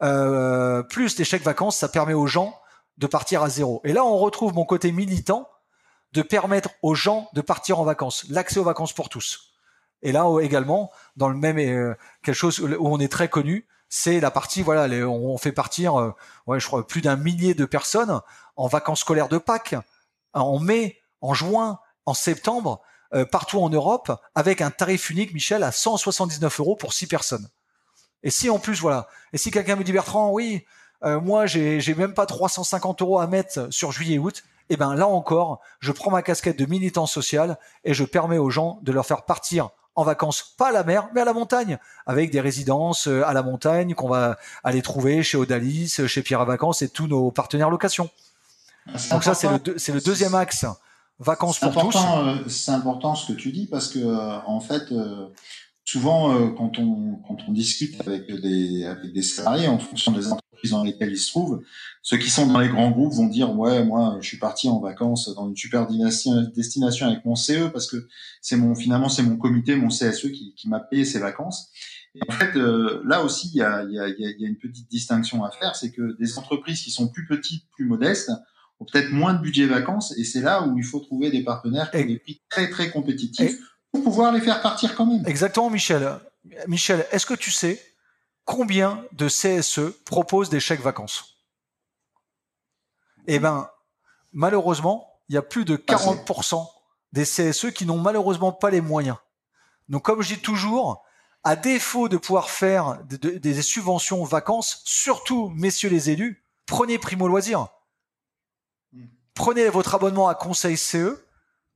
[0.01, 2.59] euh, plus des chèques vacances, ça permet aux gens
[2.97, 3.81] de partir à zéro.
[3.83, 5.49] Et là, on retrouve mon côté militant
[6.13, 9.53] de permettre aux gens de partir en vacances, l'accès aux vacances pour tous.
[10.01, 14.19] Et là également, dans le même euh, quelque chose où on est très connu, c'est
[14.19, 16.15] la partie voilà, on fait partir, euh,
[16.47, 18.21] ouais, je crois plus d'un millier de personnes
[18.59, 19.75] en vacances scolaires de Pâques,
[20.33, 22.81] en mai, en juin, en septembre,
[23.13, 27.49] euh, partout en Europe, avec un tarif unique, Michel, à 179 euros pour six personnes.
[28.21, 30.65] Et si en plus, voilà, et si quelqu'un me dit Bertrand, oui,
[31.01, 35.61] moi j'ai même pas 350 euros à mettre sur juillet-août, et eh ben là encore,
[35.79, 39.23] je prends ma casquette de militant social et je permets aux gens de leur faire
[39.23, 43.25] partir en vacances, pas à la mer, mais à la montagne, avec des résidences euh,
[43.25, 47.07] à la montagne qu'on va aller trouver chez Odalis, chez Pierre à Vacances et tous
[47.07, 48.09] nos partenaires location.
[49.11, 49.47] Donc ça, c'est
[49.93, 50.65] le, deuxième axe,
[51.19, 51.95] vacances pour tous.
[51.95, 54.93] Euh, c'est important ce que tu dis parce que euh, en fait,
[55.85, 60.29] souvent quand on quand on discute avec des avec des salariés en fonction des
[60.67, 61.63] dans lesquels ils se trouvent.
[62.01, 64.79] Ceux qui sont dans les grands groupes vont dire ouais moi je suis parti en
[64.79, 68.07] vacances dans une super destination avec mon CE parce que
[68.41, 71.69] c'est mon finalement c'est mon comité mon CSE qui, qui m'a payé ces vacances.
[72.15, 74.89] Et en fait euh, là aussi il y a, y, a, y a une petite
[74.89, 78.31] distinction à faire, c'est que des entreprises qui sont plus petites, plus modestes
[78.79, 81.91] ont peut-être moins de budget vacances et c'est là où il faut trouver des partenaires
[81.91, 83.57] qui ont des prix très très compétitifs
[83.91, 85.25] pour pouvoir les faire partir quand même.
[85.25, 86.19] Exactement Michel.
[86.67, 87.81] Michel, est-ce que tu sais
[88.45, 91.35] combien de CSE proposent des chèques vacances?
[93.27, 93.69] Eh ben,
[94.31, 96.65] malheureusement, il y a plus de 40%
[97.11, 99.17] des CSE qui n'ont malheureusement pas les moyens.
[99.87, 101.03] Donc, comme je dis toujours,
[101.43, 107.67] à défaut de pouvoir faire des subventions vacances, surtout, messieurs les élus, prenez Primo Loisir.
[109.33, 111.23] Prenez votre abonnement à Conseil CE.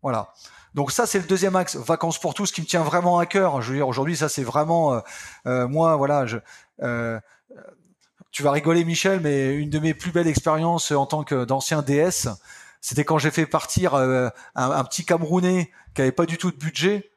[0.02, 0.34] Voilà.
[0.74, 3.62] Donc ça, c'est le deuxième axe, vacances pour tous, qui me tient vraiment à cœur.
[3.62, 5.00] Je veux dire, aujourd'hui, ça, c'est vraiment euh,
[5.46, 6.26] euh, moi, voilà.
[6.26, 6.38] Je,
[6.82, 7.20] euh,
[8.32, 11.84] tu vas rigoler, Michel, mais une de mes plus belles expériences en tant que d'ancien
[11.84, 12.28] DS,
[12.82, 16.58] c'était quand j'ai fait partir un, un, petit Camerounais qui avait pas du tout de
[16.58, 17.12] budget.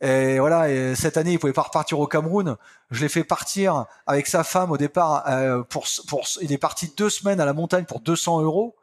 [0.00, 2.56] Et voilà, et cette année, il pouvait pas repartir au Cameroun.
[2.90, 5.24] Je l'ai fait partir avec sa femme au départ.
[5.68, 8.74] pour, pour, il est parti deux semaines à la montagne pour 200 euros.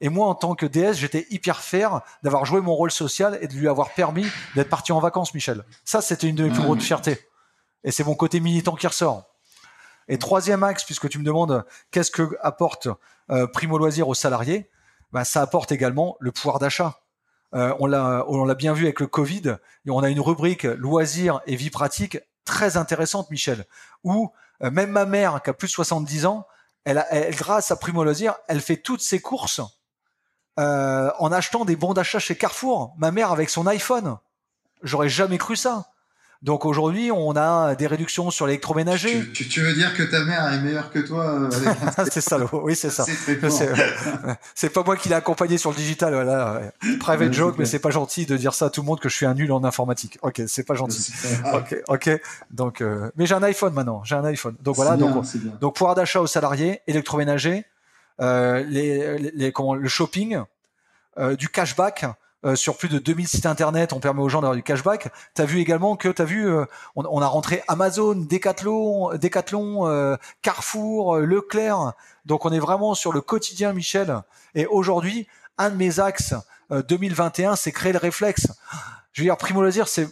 [0.00, 3.48] Et moi, en tant que DS, j'étais hyper fier d'avoir joué mon rôle social et
[3.48, 5.64] de lui avoir permis d'être parti en vacances, Michel.
[5.84, 7.18] Ça, c'était une de mes plus grosses fiertés.
[7.84, 9.24] Et c'est mon côté militant qui ressort.
[10.08, 12.88] Et troisième axe, puisque tu me demandes qu'est-ce que apporte
[13.30, 14.70] euh, Primo Loisir aux salariés,
[15.12, 17.00] ben, ça apporte également le pouvoir d'achat.
[17.54, 19.56] Euh, on l'a bien vu avec le Covid,
[19.86, 23.64] et on a une rubrique loisirs et vie pratique très intéressante, Michel,
[24.04, 24.30] où
[24.62, 26.46] euh, même ma mère, qui a plus de 70 ans,
[26.84, 29.60] elle, elle, grâce à Primo Loisir, elle fait toutes ses courses
[30.58, 32.94] euh, en achetant des bons d'achat chez Carrefour.
[32.98, 34.16] Ma mère avec son iPhone.
[34.82, 35.86] J'aurais jamais cru ça.
[36.42, 39.26] Donc aujourd'hui, on a des réductions sur l'électroménager.
[39.32, 41.50] Tu, tu, veux dire que ta mère est meilleure que toi euh,
[42.10, 43.04] C'est ça, oui, c'est ça.
[44.54, 46.12] C'est pas moi qui l'ai accompagné sur le digital.
[46.12, 46.60] Voilà.
[47.00, 49.16] Private joke, mais c'est pas gentil de dire ça à tout le monde que je
[49.16, 50.18] suis un nul en informatique.
[50.22, 51.12] Ok, c'est pas gentil.
[51.54, 52.10] Ok, ok.
[52.50, 54.02] Donc, euh, mais j'ai un iPhone maintenant.
[54.04, 54.56] J'ai un iPhone.
[54.60, 54.96] Donc voilà.
[54.96, 55.24] donc,
[55.60, 57.64] donc pouvoir d'achat aux salariés, électroménager,
[58.20, 60.40] euh, les, les, comment, le shopping,
[61.18, 62.06] euh, du cashback
[62.46, 65.10] euh, sur plus de 2000 sites internet, on permet aux gens d'avoir du cashback.
[65.34, 69.10] Tu as vu également que tu as vu euh, on, a rentré Amazon, Decathlon,
[69.88, 71.94] euh, Carrefour, Leclerc.
[72.24, 74.22] Donc on est vraiment sur le quotidien Michel
[74.54, 75.26] et aujourd'hui,
[75.58, 76.34] un de mes axes
[76.70, 78.48] 2021, c'est créer le réflexe.
[79.12, 80.08] Je veux dire Primo Loisir, c'est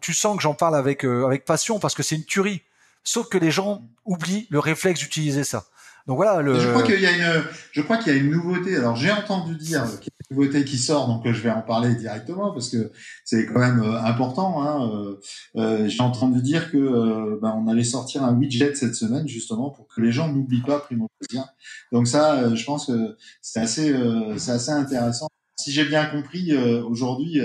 [0.00, 2.62] tu sens que j'en parle avec avec passion parce que c'est une tuerie.
[3.02, 5.64] Sauf que les gens oublient le réflexe d'utiliser ça.
[6.06, 6.42] Donc voilà.
[6.42, 6.58] Le...
[6.58, 8.76] Je crois qu'il y a une, je crois qu'il y a une nouveauté.
[8.76, 11.62] Alors j'ai entendu dire qu'il y a une nouveauté qui sort, donc je vais en
[11.62, 12.90] parler directement parce que
[13.24, 14.62] c'est quand même euh, important.
[14.62, 14.90] Hein.
[14.92, 15.20] Euh,
[15.56, 19.86] euh, j'ai entendu dire que ben, on allait sortir un widget cette semaine justement pour
[19.88, 21.46] que les gens n'oublient pas Primo Loisir.
[21.92, 23.94] Donc ça, je pense que c'est assez,
[24.36, 25.28] c'est assez intéressant.
[25.56, 27.40] Si j'ai bien compris, aujourd'hui,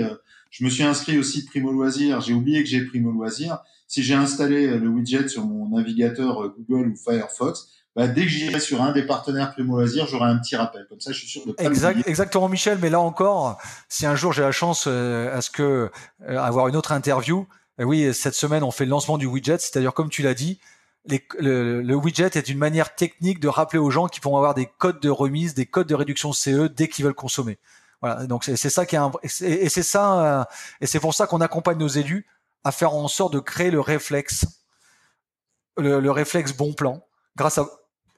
[0.50, 2.20] je me suis inscrit aussi Primo Loisir.
[2.20, 3.58] J'ai oublié que j'ai Primo Loisir.
[3.88, 8.60] Si j'ai installé le widget sur mon navigateur Google ou Firefox, bah, dès que j'irai
[8.60, 10.86] sur un des partenaires Primo Loisir, j'aurai un petit rappel.
[10.86, 12.78] Comme ça, je suis sûr de pas exact, Exactement, Michel.
[12.80, 15.90] Mais là encore, si un jour j'ai la chance euh, à ce que
[16.28, 17.48] euh, avoir une autre interview,
[17.80, 20.60] euh, oui, cette semaine on fait le lancement du widget, c'est-à-dire comme tu l'as dit,
[21.06, 24.52] les, le, le, widget est une manière technique de rappeler aux gens qu'ils vont avoir
[24.52, 27.58] des codes de remise, des codes de réduction CE dès qu'ils veulent consommer.
[28.02, 28.26] Voilà.
[28.26, 30.48] Donc c'est ça qui est un, et c'est ça
[30.82, 32.26] et c'est pour ça qu'on accompagne nos élus
[32.62, 34.44] à faire en sorte de créer le réflexe,
[35.78, 37.02] le, le réflexe bon plan
[37.36, 37.66] grâce à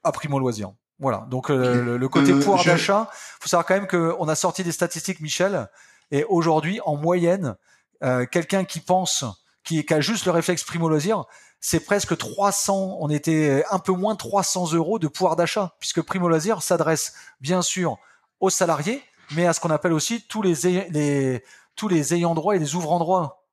[0.09, 0.73] à Primo Loisir.
[0.99, 1.27] Voilà.
[1.31, 3.09] Donc euh, le, côté euh, pouvoir d'achat,
[3.41, 5.69] faut savoir quand même qu'on a sorti des statistiques, Michel,
[6.11, 7.57] et aujourd'hui, en moyenne,
[8.03, 9.25] euh, quelqu'un qui pense,
[9.63, 11.25] qui, qui, a juste le réflexe Primo Loisir,
[11.61, 16.03] c'est presque 300, on était un peu moins de 300 euros de pouvoir d'achat, puisque
[16.03, 17.99] Primo Loisir s'adresse bien sûr
[18.41, 20.55] aux salariés, mais à ce qu'on appelle aussi tous les,
[20.91, 21.45] les,
[21.77, 23.45] tous les ayants droit et les ouvrants droit.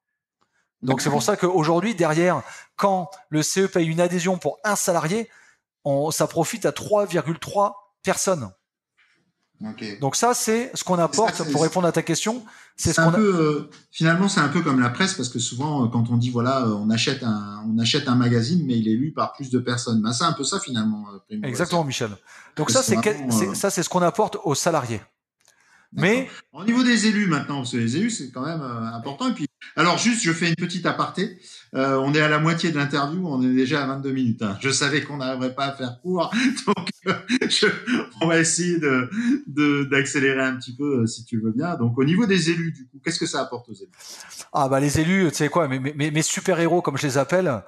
[0.81, 2.43] Donc c'est pour ça qu'aujourd'hui, derrière,
[2.75, 5.29] quand le CE paye une adhésion pour un salarié,
[6.11, 8.49] ça profite à 3,3 personnes.
[10.01, 12.43] Donc ça, c'est ce qu'on apporte pour répondre à ta question.
[12.75, 15.85] C'est ce qu'on peu, euh, finalement, c'est un peu comme la presse parce que souvent,
[15.85, 18.89] euh, quand on dit voilà, euh, on achète un, on achète un magazine, mais il
[18.89, 20.01] est lu par plus de personnes.
[20.01, 21.05] Ben, c'est un peu ça finalement.
[21.43, 22.09] Exactement, Michel.
[22.57, 22.97] Donc ça, c'est
[23.55, 25.01] ça, c'est ce qu'on apporte aux salariés.
[25.95, 29.29] Mais au niveau des élus maintenant, parce que les élus c'est quand même important.
[29.29, 31.37] Et puis, alors juste, je fais une petite aparté.
[31.75, 34.41] Euh, on est à la moitié de l'interview, on est déjà à 22 minutes.
[34.41, 34.57] Hein.
[34.61, 36.33] Je savais qu'on n'arriverait pas à faire court,
[36.67, 37.69] donc euh,
[38.21, 41.75] on va essayer de, d'accélérer un petit peu euh, si tu veux bien.
[41.75, 43.91] Donc au niveau des élus, du coup, qu'est-ce que ça apporte aux élus?
[44.53, 47.63] Ah bah les élus, tu sais quoi, mes, mes, super héros comme je les appelle.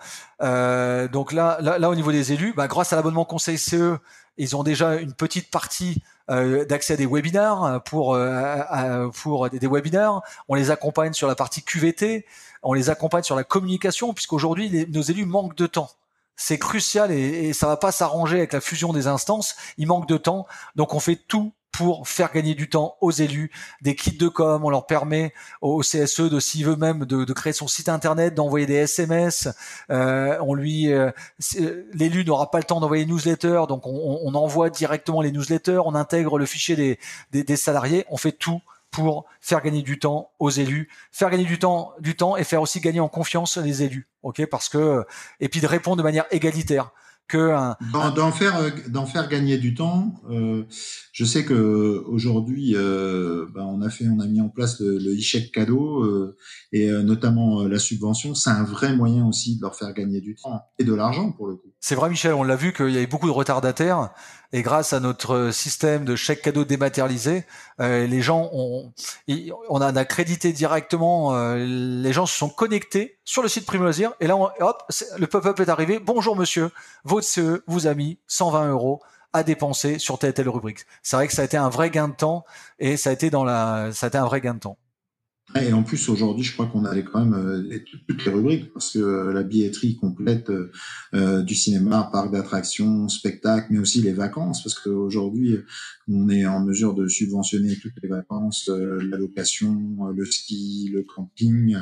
[1.11, 3.97] donc là, là, au niveau des élus, bah, grâce à l'abonnement Conseil CE,
[4.37, 8.17] ils ont déjà une petite partie d'accès à des webinaires pour
[9.13, 10.21] pour des, webinaires.
[10.47, 12.25] On les accompagne sur la partie QVT
[12.63, 15.89] on les accompagne sur la communication, puisqu'aujourd'hui, nos élus manquent de temps.
[16.35, 19.55] C'est crucial et, et ça va pas s'arranger avec la fusion des instances.
[19.77, 23.51] Il manque de temps, donc on fait tout pour faire gagner du temps aux élus,
[23.83, 27.33] des kits de com, on leur permet au CSE de s'il veut même de, de,
[27.33, 29.47] créer son site internet, d'envoyer des SMS.
[29.91, 31.11] Euh, on lui, euh,
[31.93, 35.93] l'élu n'aura pas le temps d'envoyer une newsletter, donc on, envoie directement les newsletters, on
[35.93, 36.97] intègre le fichier des,
[37.31, 38.59] des, des salariés, on fait tout
[38.89, 42.63] pour faire gagner du temps aux élus, faire gagner du temps, du temps et faire
[42.63, 44.47] aussi gagner en confiance les élus, ok?
[44.47, 45.05] Parce que
[45.39, 46.91] et puis de répondre de manière égalitaire
[47.27, 47.51] que
[47.91, 50.13] d'en faire d'en faire gagner du temps.
[50.29, 50.63] Euh,
[51.11, 54.97] je sais que aujourd'hui, euh, ben, on a fait, on a mis en place le,
[54.97, 56.37] le cadeau euh,
[56.71, 58.33] et euh, notamment euh, la subvention.
[58.35, 61.47] C'est un vrai moyen aussi de leur faire gagner du temps et de l'argent pour
[61.47, 61.66] le coup.
[61.87, 62.33] C'est vrai, Michel.
[62.33, 64.09] On l'a vu qu'il y avait beaucoup de retardataires
[64.51, 67.45] et grâce à notre système de chèque cadeau dématérialisé,
[67.79, 68.91] les gens ont,
[69.69, 71.53] on a accrédité directement.
[71.55, 74.83] les gens se sont connectés sur le site Primosir et là, hop,
[75.17, 75.99] le pop-up est arrivé.
[75.99, 76.71] Bonjour, monsieur.
[77.05, 80.79] Votre CE vous a mis 120 euros à dépenser sur telle et telle rubrique.
[81.03, 82.43] C'est vrai que ça a été un vrai gain de temps
[82.79, 84.77] et ça a été dans la, ça a été un vrai gain de temps.
[85.55, 88.91] Et en plus, aujourd'hui, je crois qu'on avait quand même euh, toutes les rubriques, parce
[88.91, 90.51] que euh, la billetterie complète
[91.13, 95.57] euh, du cinéma, parc d'attractions, spectacle, mais aussi les vacances, parce qu'aujourd'hui,
[96.09, 101.75] on est en mesure de subventionner toutes les vacances, la location, le ski, le camping,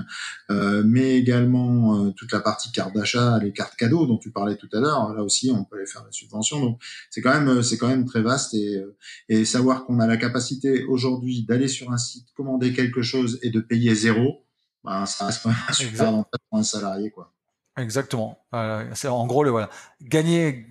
[0.50, 4.80] mais également toute la partie carte d'achat, les cartes cadeaux dont tu parlais tout à
[4.80, 5.14] l'heure.
[5.14, 6.60] Là aussi, on peut les faire la subvention.
[6.60, 8.82] Donc, c'est quand même, c'est quand même très vaste et,
[9.30, 13.52] et savoir qu'on a la capacité aujourd'hui d'aller sur un site, commander quelque chose et
[13.56, 14.44] de payer zéro,
[14.84, 17.10] ben, ça reste un super avantage pour un salarié.
[17.10, 17.32] Quoi.
[17.78, 18.40] Exactement.
[18.54, 19.70] Euh, c'est en gros le voilà.
[20.02, 20.68] Gagner,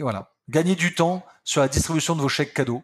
[0.00, 0.32] voilà.
[0.48, 2.82] Gagner du temps sur la distribution de vos chèques cadeaux.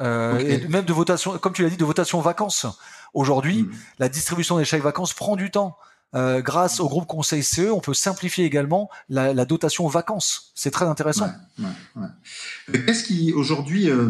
[0.00, 2.66] Euh, et même de votation, comme tu l'as dit, de votation vacances.
[3.14, 3.72] Aujourd'hui, hmm.
[3.98, 5.76] la distribution des chèques vacances prend du temps.
[6.14, 10.52] Euh, grâce au groupe Conseil CE, on peut simplifier également la, la dotation vacances.
[10.54, 11.30] C'est très intéressant.
[11.58, 14.08] Ouais, ouais, Qu'est-ce qui aujourd'hui, euh,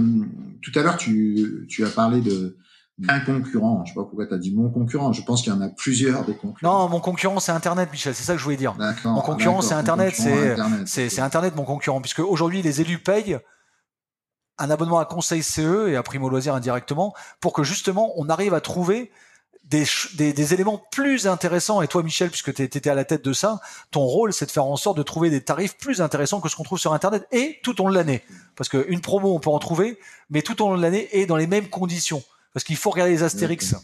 [0.63, 2.57] tout à l'heure, tu, tu as parlé de,
[3.07, 3.85] un concurrent.
[3.85, 5.13] Je sais pas pourquoi tu as dit mon concurrent.
[5.13, 6.83] Je pense qu'il y en a plusieurs des concurrents.
[6.85, 8.15] Non, mon concurrent, c'est Internet, Michel.
[8.15, 8.75] C'est ça que je voulais dire.
[9.05, 10.15] Mon concurrent, c'est Internet.
[10.87, 12.01] C'est, Internet, mon concurrent.
[12.01, 13.39] Puisque aujourd'hui, les élus payent
[14.59, 18.55] un abonnement à Conseil CE et à Primo Loisir indirectement pour que justement, on arrive
[18.55, 19.13] à trouver
[19.63, 19.85] des,
[20.15, 21.83] des, des, éléments plus intéressants.
[21.83, 24.51] Et toi, Michel, puisque tu étais à la tête de ça, ton rôle, c'est de
[24.51, 27.29] faire en sorte de trouver des tarifs plus intéressants que ce qu'on trouve sur Internet
[27.31, 28.25] et tout au long de l'année.
[28.57, 31.37] Parce qu'une promo, on peut en trouver, mais tout au long de l'année et dans
[31.37, 33.75] les mêmes conditions parce qu'il faut regarder les Astérix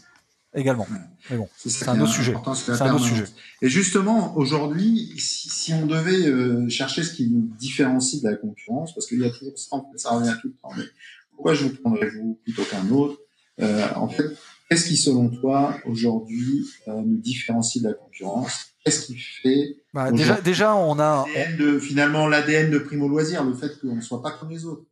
[0.55, 0.87] également.
[1.29, 2.33] Mais bon, c'est un autre sujet.
[2.55, 3.25] C'est un autre sujet.
[3.61, 8.93] Et justement, aujourd'hui, si, on devait euh, chercher ce qui nous différencie de la concurrence,
[8.93, 10.85] parce qu'il y a toujours ça, ça revient tout le temps, mais
[11.31, 13.19] pourquoi je vous prendrais vous plutôt qu'un autre
[13.59, 14.25] euh, En fait,
[14.69, 18.67] qu'est-ce qui, selon toi, aujourd'hui, euh, nous différencie de la concurrence?
[18.83, 21.25] Qu'est-ce qui fait bah, déjà, déjà, on a
[21.57, 24.85] de, finalement l'ADN de Primo Loisir, le fait qu'on ne soit pas comme les autres?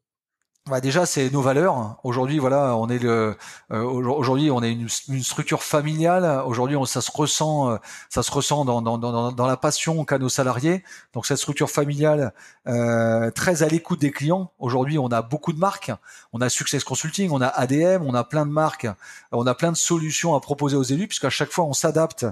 [0.70, 1.98] Bah déjà, c'est nos valeurs.
[2.06, 3.36] Aujourd'hui, voilà, on est le.
[3.72, 6.42] Euh, aujourd'hui, on est une, une, structure familiale.
[6.46, 7.78] Aujourd'hui, ça se ressent, euh,
[8.10, 10.82] ça se ressent dans, dans, dans, dans la passion qu'a nos salariés.
[11.12, 12.34] Donc cette structure familiale,
[12.68, 14.54] euh, très à l'écoute des clients.
[14.58, 15.92] Aujourd'hui, on a beaucoup de marques.
[16.32, 18.88] On a Success Consulting, on a ADM, on a plein de marques,
[19.34, 22.26] on a plein de solutions à proposer aux élus, puisqu'à chaque fois, on s'adapte,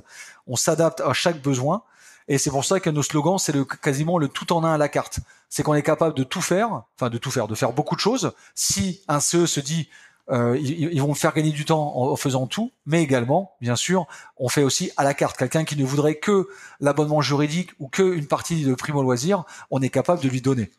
[0.47, 1.83] on s'adapte à chaque besoin.
[2.29, 4.77] Et c'est pour ça que nos slogans, c'est le, quasiment le tout en un à
[4.77, 5.19] la carte.
[5.51, 7.99] C'est qu'on est capable de tout faire, enfin de tout faire, de faire beaucoup de
[7.99, 8.31] choses.
[8.55, 9.89] Si un CE se dit,
[10.29, 14.47] euh, ils, vont faire gagner du temps en, faisant tout, mais également, bien sûr, on
[14.47, 15.35] fait aussi à la carte.
[15.35, 16.47] Quelqu'un qui ne voudrait que
[16.79, 20.71] l'abonnement juridique ou que une partie de primo loisir, on est capable de lui donner.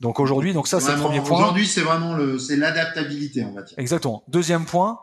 [0.00, 1.38] Donc aujourd'hui, donc ça c'est le premier point.
[1.38, 3.78] Aujourd'hui, c'est vraiment le, c'est l'adaptabilité, on va dire.
[3.78, 4.24] Exactement.
[4.26, 4.98] Deuxième point,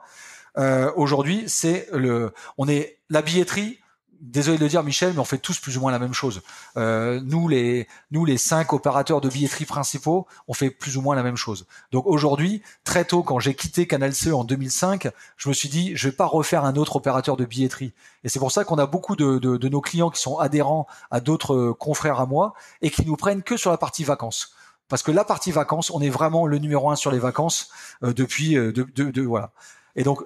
[0.57, 3.79] euh, aujourd'hui, c'est le, on est la billetterie
[4.21, 6.41] désolé de le dire, Michel, mais on fait tous plus ou moins la même chose.
[6.77, 11.15] Euh, nous, les nous les cinq opérateurs de billetterie principaux, on fait plus ou moins
[11.15, 11.65] la même chose.
[11.91, 15.95] Donc aujourd'hui, très tôt, quand j'ai quitté Canal CE en 2005, je me suis dit,
[15.95, 17.93] je vais pas refaire un autre opérateur de billetterie.
[18.23, 21.19] Et c'est pour ça qu'on a beaucoup de, de, nos clients qui sont adhérents à
[21.19, 24.53] d'autres euh, confrères à moi et qui nous prennent que sur la partie vacances.
[24.89, 27.69] Parce que la partie vacances, on est vraiment le numéro un sur les vacances
[28.03, 29.51] euh, depuis euh, de, voilà.
[29.95, 30.21] Et donc,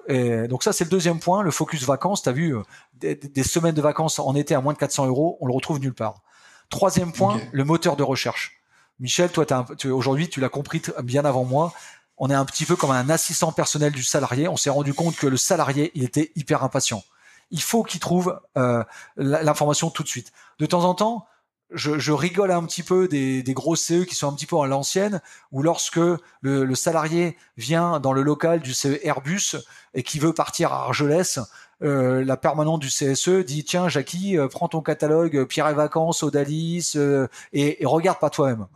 [0.48, 2.22] donc ça, c'est le deuxième point, le focus vacances.
[2.22, 2.62] Tu as vu euh,
[3.00, 5.94] des, semaines de vacances en été à moins de 400 euros, on le retrouve nulle
[5.94, 6.22] part.
[6.70, 8.60] Troisième point, le moteur de recherche.
[9.00, 9.44] Michel, toi,
[9.86, 11.72] aujourd'hui, tu l'as compris bien avant moi.
[12.16, 14.48] On est un petit peu comme un assistant personnel du salarié.
[14.48, 17.02] On s'est rendu compte que le salarié, il était hyper impatient.
[17.50, 18.82] Il faut qu'il trouve euh,
[19.16, 20.32] l'information tout de suite.
[20.58, 21.26] De temps en temps,
[21.74, 24.58] je, je, rigole un petit peu des, des, gros CE qui sont un petit peu
[24.60, 25.20] à l'ancienne,
[25.52, 29.56] où lorsque le, le, salarié vient dans le local du CE Airbus
[29.94, 31.38] et qui veut partir à Argelès,
[31.82, 35.74] euh, la permanente du CSE dit tiens Jackie, euh, prends ton catalogue euh, Pierre et
[35.74, 38.66] Vacances, Odalis euh, et, et, regarde pas toi-même.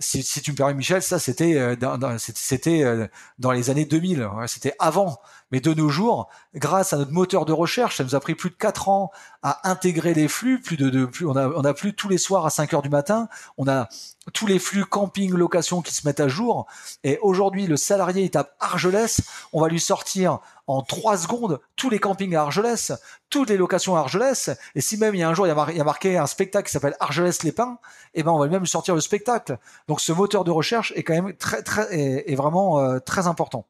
[0.00, 1.76] Si, si, tu me permets Michel, ça c'était
[2.18, 5.20] c'était dans les années 2000, c'était avant.
[5.54, 8.50] Mais de nos jours, grâce à notre moteur de recherche, ça nous a pris plus
[8.50, 9.12] de quatre ans
[9.44, 10.60] à intégrer les flux.
[10.60, 12.82] Plus de, de plus, on a, on a plus tous les soirs à 5 heures
[12.82, 13.28] du matin.
[13.56, 13.88] On a
[14.32, 16.66] tous les flux camping, location qui se mettent à jour.
[17.04, 19.20] Et aujourd'hui, le salarié, il tape Argelès.
[19.52, 22.92] On va lui sortir en trois secondes tous les campings à Argelès,
[23.30, 24.50] toutes les locations à Argelès.
[24.74, 26.72] Et si même il y a un jour, il y a, marqué un spectacle qui
[26.72, 27.78] s'appelle Argelès les Pins,
[28.14, 29.56] eh ben, on va même lui sortir le spectacle.
[29.86, 33.68] Donc, ce moteur de recherche est quand même très, très, est, vraiment euh, très important.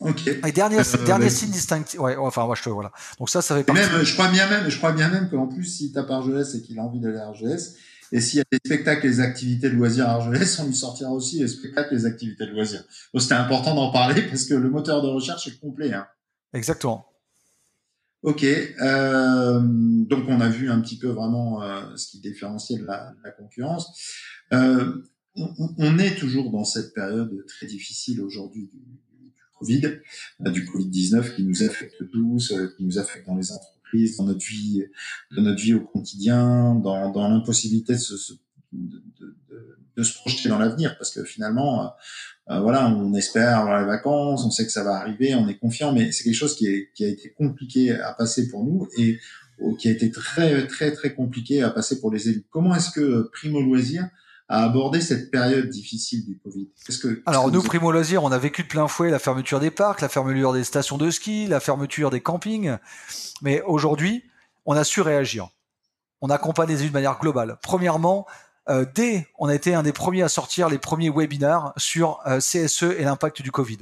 [0.00, 0.26] Ok.
[0.28, 1.98] Et dernier, euh, dernier signe distinctif.
[1.98, 2.92] Ouais, enfin, moi, je te, voilà.
[3.18, 3.82] Donc ça, ça fait partie.
[3.82, 6.62] Même, je crois bien même, je crois bien même qu'en plus, s'il tape Argelès et
[6.62, 7.76] qu'il a envie d'aller à Argelès,
[8.12, 10.74] et s'il y a des spectacles et des activités de loisirs à Argelès, on lui
[10.74, 12.84] sortira aussi les spectacles et les activités de loisirs.
[13.12, 15.92] Donc c'était important d'en parler parce que le moteur de recherche est complet.
[15.92, 16.06] Hein.
[16.54, 17.06] Exactement.
[18.22, 22.84] Ok, euh, donc on a vu un petit peu vraiment euh, ce qui différenciait de
[22.84, 23.96] la, de la concurrence.
[24.52, 25.02] Euh,
[25.36, 28.80] on, est toujours dans cette période très difficile aujourd'hui du,
[29.62, 34.84] Du Covid-19 qui nous affecte tous, qui nous affecte dans les entreprises, dans notre vie,
[35.34, 38.32] dans notre vie au quotidien, dans, dans l'impossibilité de se,
[38.72, 39.36] de, de,
[39.96, 41.92] de, se projeter dans l'avenir, parce que finalement,
[42.50, 45.58] euh, voilà, on espère avoir les vacances, on sait que ça va arriver, on est
[45.58, 48.88] confiant, mais c'est quelque chose qui, est, qui a été compliqué à passer pour nous
[48.96, 49.18] et
[49.78, 52.44] qui a été très très très compliqué à passer pour les élus.
[52.50, 54.08] Comment est-ce que Primo Loisir
[54.48, 56.68] a abordé cette période difficile du Covid
[57.02, 60.00] que, Alors nous, Primo Loisir, on a vécu de plein fouet la fermeture des parcs,
[60.00, 62.78] la fermeture des stations de ski, la fermeture des campings,
[63.42, 64.24] mais aujourd'hui,
[64.64, 65.48] on a su réagir.
[66.22, 67.58] On accompagne les élus de manière globale.
[67.62, 68.26] Premièrement,
[68.68, 72.38] euh, dès, on a été un des premiers à sortir les premiers webinaires sur euh,
[72.38, 73.78] CSE et l'impact du Covid.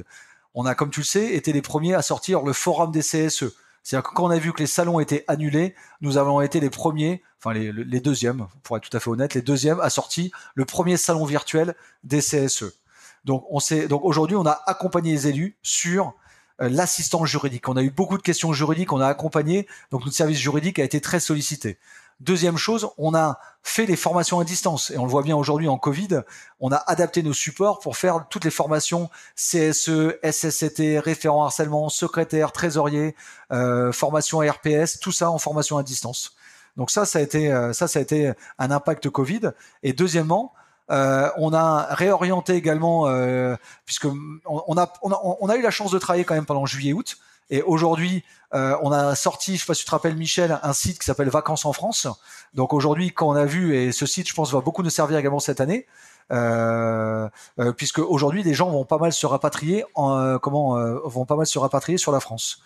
[0.54, 3.54] On a, comme tu le sais, été les premiers à sortir le forum des CSE.
[3.86, 6.70] C'est-à-dire que quand on a vu que les salons étaient annulés, nous avons été les
[6.70, 10.64] premiers, enfin les, deuxièmes, pour être tout à fait honnête, les deuxièmes à sortir le
[10.64, 12.64] premier salon virtuel des CSE.
[13.24, 13.44] Donc,
[13.88, 16.14] donc aujourd'hui, on a accompagné les élus sur
[16.60, 17.68] euh, l'assistance juridique.
[17.68, 20.84] On a eu beaucoup de questions juridiques, on a accompagné, donc notre service juridique a
[20.84, 21.78] été très sollicité.
[22.20, 25.68] Deuxième chose, on a fait les formations à distance et on le voit bien aujourd'hui
[25.68, 26.22] en Covid,
[26.60, 32.52] on a adapté nos supports pour faire toutes les formations CSE, SSCT, référent harcèlement, secrétaire,
[32.52, 33.14] trésorier,
[33.52, 36.36] euh, formation RPS, tout ça en formation à distance.
[36.78, 39.50] Donc ça, ça a été euh, ça, ça a été un impact Covid.
[39.82, 40.54] Et deuxièmement,
[40.90, 45.70] euh, on a réorienté également, euh, puisque on a, on, a, on a eu la
[45.70, 47.18] chance de travailler quand même pendant juillet-août.
[47.50, 50.72] Et aujourd'hui, euh, on a sorti, je sais pas si tu te rappelles Michel, un
[50.72, 52.06] site qui s'appelle Vacances en France.
[52.54, 55.18] Donc aujourd'hui, quand on a vu, et ce site, je pense, va beaucoup nous servir
[55.18, 55.86] également cette année,
[57.76, 61.36] puisque aujourd'hui, les gens vont pas mal se rapatrier, en, euh, comment, euh, vont pas
[61.36, 62.60] mal se rapatrier sur la France.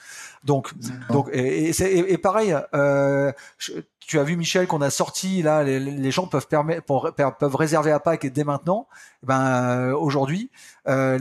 [0.45, 0.73] Donc,
[1.11, 3.73] donc, et, et, et pareil, je,
[4.11, 7.93] tu as vu Michel qu'on a sorti là, les, les gens peuvent permettre, peuvent réserver
[7.93, 8.89] à Pâques dès maintenant.
[9.23, 10.51] Eh ben euh, aujourd'hui,
[10.89, 11.17] euh,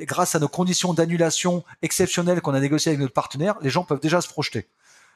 [0.00, 4.00] grâce à nos conditions d'annulation exceptionnelles qu'on a négociées avec notre partenaire, les gens peuvent
[4.00, 4.66] déjà se projeter.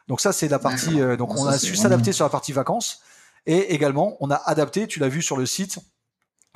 [0.06, 1.00] Donc ça c'est la partie.
[1.00, 3.00] Euh, donc on a su s'adapter sur la partie vacances
[3.46, 4.86] et également on a adapté.
[4.86, 5.80] Tu l'as vu sur le site,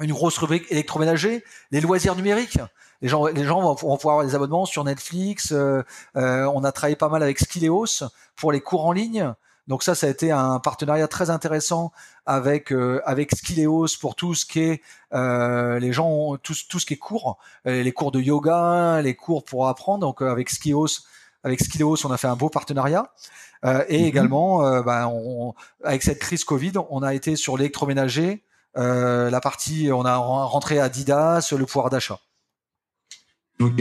[0.02, 2.58] une grosse rubrique électroménager, les loisirs numériques.
[3.00, 5.52] Les gens, les gens vont, pouvoir avoir des abonnements sur Netflix.
[5.52, 5.82] Euh,
[6.16, 8.04] euh, on a travaillé pas mal avec Skileos
[8.36, 9.34] pour les cours en ligne.
[9.68, 11.92] Donc ça, ça a été un partenariat très intéressant
[12.26, 14.82] avec euh, avec Skileos pour tout ce qui est
[15.14, 19.14] euh, les gens tout, tout ce qui est cours, euh, les cours de yoga, les
[19.14, 20.00] cours pour apprendre.
[20.00, 20.88] Donc avec Skileos,
[21.44, 23.12] avec Skileos, on a fait un beau partenariat.
[23.64, 24.06] Euh, et mm-hmm.
[24.06, 28.42] également, bah, on, avec cette crise Covid, on a été sur l'électroménager,
[28.74, 32.18] la partie, on a rentré Adidas, le pouvoir d'achat.
[33.60, 33.80] Ok,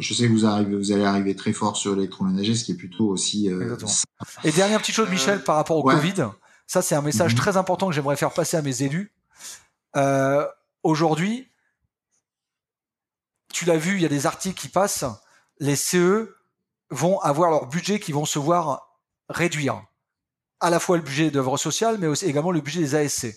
[0.00, 2.76] je sais que vous, arrivez, vous allez arriver très fort sur l'électroménager, ce qui est
[2.76, 3.48] plutôt aussi.
[3.48, 3.76] Euh,
[4.42, 6.26] Et dernière petite chose, Michel, par rapport au Covid,
[6.66, 7.38] ça c'est un message mhm.
[7.38, 9.12] très important que j'aimerais faire passer à mes élus.
[9.96, 10.46] Euh,
[10.84, 11.48] Aujourd'hui,
[13.50, 15.06] tu l'as vu, il y a des articles qui passent,
[15.60, 16.36] les CE
[16.90, 18.98] vont avoir leur budget qui vont se voir
[19.30, 19.82] réduire.
[20.60, 23.34] À la fois le budget d'œuvres sociales, mais aussi également le budget des ASC.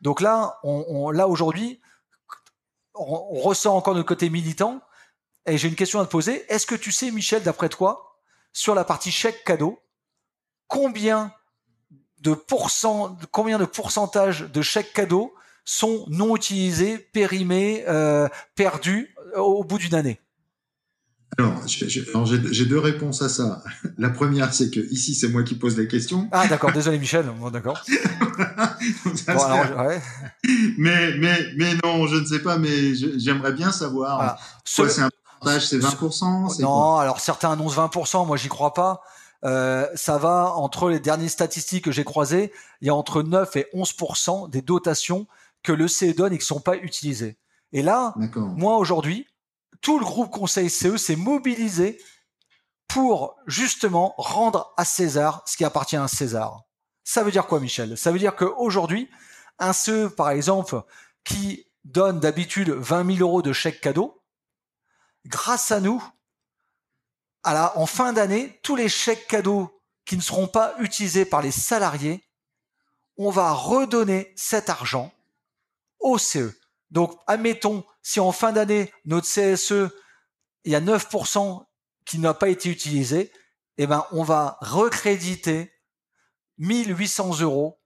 [0.00, 1.80] Donc là, on, on là aujourd'hui,
[2.94, 4.80] on, on ressent encore notre côté militant
[5.46, 6.44] et j'ai une question à te poser.
[6.52, 8.18] Est-ce que tu sais, Michel, d'après toi,
[8.52, 9.78] sur la partie chèque cadeau,
[10.66, 11.32] combien
[12.20, 19.64] de pourcent, combien de pourcentage de chèques cadeaux sont non utilisés, périmés, euh, perdus au
[19.64, 20.20] bout d'une année?
[21.38, 23.62] Alors, j'ai deux réponses à ça.
[23.98, 26.28] La première, c'est que ici, c'est moi qui pose les questions.
[26.32, 26.72] Ah, d'accord.
[26.72, 27.26] Désolé, Michel.
[27.38, 27.84] Bon, d'accord.
[29.04, 30.00] bon, ouais.
[30.78, 32.58] Mais, mais, mais non, je ne sais pas.
[32.58, 34.38] Mais j'aimerais bien savoir.
[34.64, 35.10] C'est un
[35.60, 39.02] c'est 20% Non, alors certains annoncent 20%, moi j'y crois pas.
[39.44, 43.56] Euh, ça va entre les dernières statistiques que j'ai croisées, il y a entre 9
[43.56, 45.26] et 11% des dotations
[45.62, 47.36] que le CE donne et qui sont pas utilisées.
[47.72, 49.26] Et là, moi aujourd'hui,
[49.82, 52.00] tout le groupe Conseil CE s'est mobilisé
[52.88, 56.62] pour justement rendre à César ce qui appartient à César.
[57.06, 57.96] Ça veut dire quoi, Michel?
[57.96, 59.08] Ça veut dire qu'aujourd'hui,
[59.60, 60.82] un CE, par exemple,
[61.22, 64.20] qui donne d'habitude 20 000 euros de chèque cadeau,
[65.24, 66.02] grâce à nous,
[67.44, 71.52] à en fin d'année, tous les chèques cadeaux qui ne seront pas utilisés par les
[71.52, 72.24] salariés,
[73.16, 75.14] on va redonner cet argent
[76.00, 76.58] au CE.
[76.90, 79.94] Donc, admettons, si en fin d'année, notre CSE,
[80.64, 81.66] il y a 9%
[82.04, 83.32] qui n'a pas été utilisé,
[83.78, 85.72] eh ben, on va recréditer
[86.58, 87.78] 1800 euros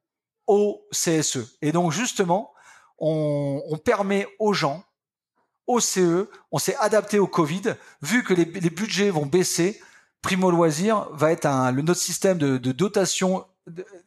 [0.47, 1.57] au CSE.
[1.62, 2.53] Et donc, justement,
[2.99, 4.85] on, permet aux gens
[5.66, 9.81] au CE, on s'est adapté au Covid, vu que les, budgets vont baisser,
[10.23, 13.47] Primo Loisir va être un, le, notre système de, dotation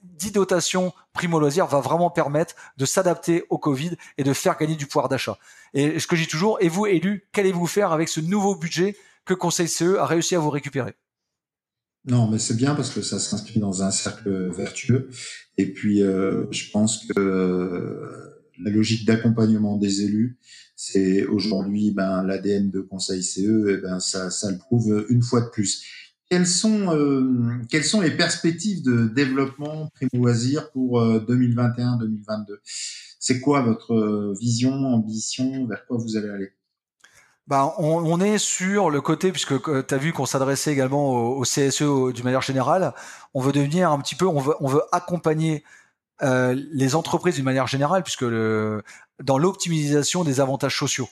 [0.02, 4.76] dit dotation primo loisir va vraiment permettre de s'adapter au Covid et de faire gagner
[4.76, 5.38] du pouvoir d'achat.
[5.74, 9.34] Et ce que j'ai toujours, et vous élus, qu'allez-vous faire avec ce nouveau budget que
[9.34, 10.96] Conseil CE a réussi à vous récupérer?
[12.06, 15.10] Non, mais c'est bien parce que ça s'inscrit dans un cercle vertueux.
[15.58, 20.38] Et puis, euh, je pense que euh, la logique d'accompagnement des élus,
[20.76, 25.42] c'est aujourd'hui ben, l'ADN de Conseil CE, et ben ça, ça le prouve une fois
[25.42, 25.84] de plus.
[26.30, 32.58] Quelles sont, euh, quelles sont les perspectives de développement Primo Loisir pour 2021-2022
[33.20, 36.52] C'est quoi votre vision, ambition, vers quoi vous allez aller?
[37.48, 42.14] Bah, on, est sur le côté, puisque tu as vu qu'on s'adressait également au, CSE
[42.14, 42.94] d'une manière générale,
[43.34, 45.64] on veut devenir un petit peu, on veut, on veut accompagner
[46.22, 48.84] euh, les entreprises d'une manière générale, puisque le,
[49.22, 51.10] dans l'optimisation des avantages sociaux.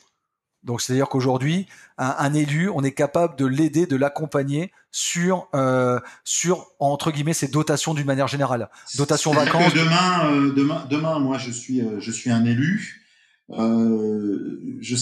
[0.63, 1.67] Donc c'est-à-dire qu'aujourd'hui,
[1.97, 7.47] un, élu, on est capable de l'aider, de l'accompagner sur euh, sur entre guillemets ses
[7.47, 8.69] dotations d'une manière générale.
[8.95, 9.73] Dotation vacances.
[9.73, 13.03] demain, euh, demain, demain, moi je suis je suis un élu.
[13.49, 14.95] je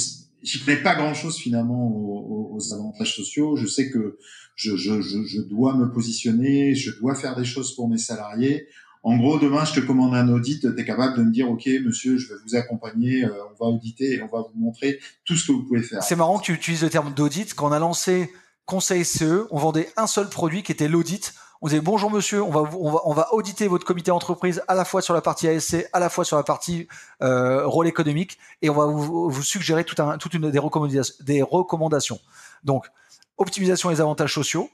[0.43, 3.55] j'y connais pas grand chose finalement aux, aux, avantages sociaux.
[3.55, 4.17] Je sais que
[4.55, 8.67] je, je, je, je, dois me positionner, je dois faire des choses pour mes salariés.
[9.01, 11.69] En gros, demain, je te commande un audit, tu es capable de me dire, OK,
[11.85, 15.35] monsieur, je vais vous accompagner, euh, on va auditer et on va vous montrer tout
[15.35, 16.03] ce que vous pouvez faire.
[16.03, 17.53] C'est marrant que tu utilises le terme d'audit.
[17.53, 18.29] Quand on a lancé
[18.65, 21.33] Conseil CE, on vendait un seul produit qui était l'audit.
[21.61, 24.75] On disait bonjour monsieur, on va, on va, on va auditer votre comité entreprise à
[24.75, 26.87] la fois sur la partie ASC, à la fois sur la partie
[27.21, 31.15] euh, rôle économique, et on va vous, vous suggérer tout un, toute une des recommandations,
[31.19, 32.19] des recommandations.
[32.63, 32.89] Donc
[33.37, 34.69] optimisation des avantages sociaux,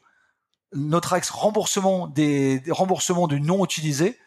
[0.73, 4.19] notre axe remboursement des, des remboursements du non utilisé,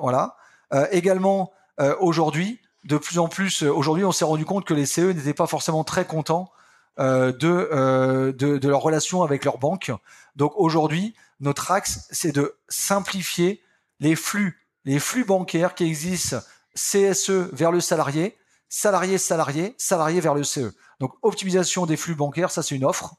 [0.00, 0.36] voilà.
[0.72, 4.86] Euh, également euh, aujourd'hui, de plus en plus, aujourd'hui, on s'est rendu compte que les
[4.86, 6.50] CE n'étaient pas forcément très contents
[6.98, 9.92] euh, de, euh, de, de, leur relation avec leur banque.
[10.36, 13.62] Donc aujourd'hui, notre axe, c'est de simplifier
[13.98, 16.38] les flux, les flux bancaires qui existent
[16.74, 18.38] CSE vers le salarié,
[18.68, 20.72] salarié, salarié, salarié vers le CE.
[21.00, 23.16] Donc optimisation des flux bancaires, ça c'est une offre.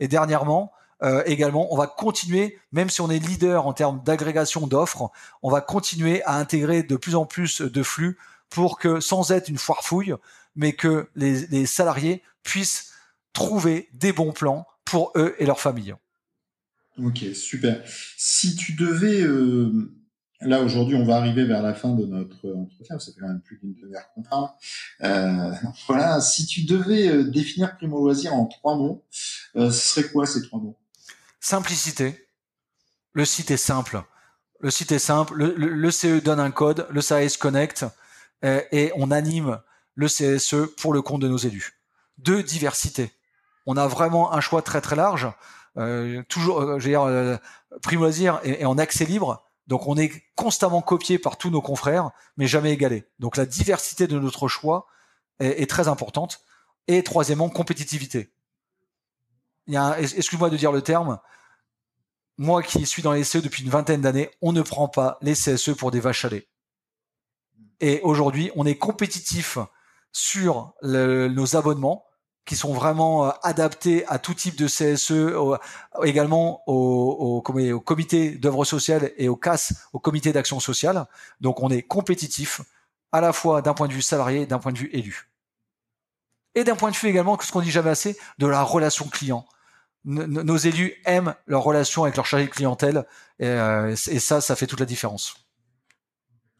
[0.00, 4.66] Et dernièrement, euh, également, on va continuer, même si on est leader en termes d'agrégation
[4.66, 5.10] d'offres,
[5.42, 9.48] on va continuer à intégrer de plus en plus de flux pour que, sans être
[9.48, 10.14] une foire fouille,
[10.54, 12.92] mais que les, salariés puissent
[13.32, 15.94] trouver des bons plans pour eux et leur famille.
[16.98, 17.82] Ok, super.
[18.16, 19.92] Si tu devais, euh,
[20.40, 23.40] là aujourd'hui, on va arriver vers la fin de notre entretien, ça fait quand même
[23.40, 24.48] plus d'une demi-heure qu'on parle.
[25.02, 25.52] Euh,
[25.88, 29.04] voilà, si tu devais euh, définir Primo Loisir en trois mots,
[29.54, 30.76] ce serait quoi ces trois mots?
[31.40, 32.28] Simplicité.
[33.12, 34.02] Le site est simple.
[34.60, 35.36] Le site est simple.
[35.36, 37.84] Le, CE donne un code, le CAS connecte
[38.42, 39.60] et on anime
[39.94, 41.80] le CSE pour le compte de nos élus.
[42.18, 43.12] Deux, diversité
[43.66, 45.28] on a vraiment un choix très très large.
[45.76, 47.36] Euh, toujours, euh, je veux dire, euh,
[47.82, 52.10] Prime Loisir est, en accès libre, donc on est constamment copié par tous nos confrères,
[52.36, 53.04] mais jamais égalé.
[53.18, 54.86] Donc la diversité de notre choix
[55.40, 56.40] est, très importante.
[56.86, 58.30] Et troisièmement, compétitivité.
[59.66, 61.18] Excuse-moi de dire le terme,
[62.36, 65.32] moi qui suis dans les CE depuis une vingtaine d'années, on ne prend pas les
[65.32, 66.46] CSE pour des vaches à lait.
[67.80, 69.58] Et aujourd'hui, on est compétitif
[70.12, 72.04] sur nos abonnements
[72.44, 75.12] qui sont vraiment euh, adaptés à tout type de CSE,
[76.02, 81.06] également au, comité d'œuvre sociale et au CAS, au comité d'action sociale.
[81.40, 82.60] Donc on est compétitif
[83.12, 85.30] à la fois d'un point de vue salarié, d'un point de vue élu.
[86.54, 89.46] Et d'un point de vue également, ce qu'on dit jamais assez, de la relation client.
[90.04, 93.06] nos élus aiment leur relation avec leur chargé de clientèle
[93.38, 95.36] et, euh, ça, ça fait toute la différence.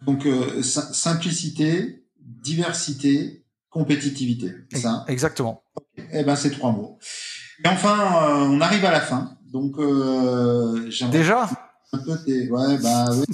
[0.02, 3.43] Donc euh, simplicité, diversité,
[3.74, 5.04] compétitivité, ça?
[5.08, 5.64] Exactement.
[6.12, 6.96] Eh ben, c'est trois mots.
[7.64, 9.36] Et enfin, euh, on arrive à la fin.
[9.52, 11.48] Donc, euh, déjà?
[11.92, 13.24] Un peu ouais, bah oui,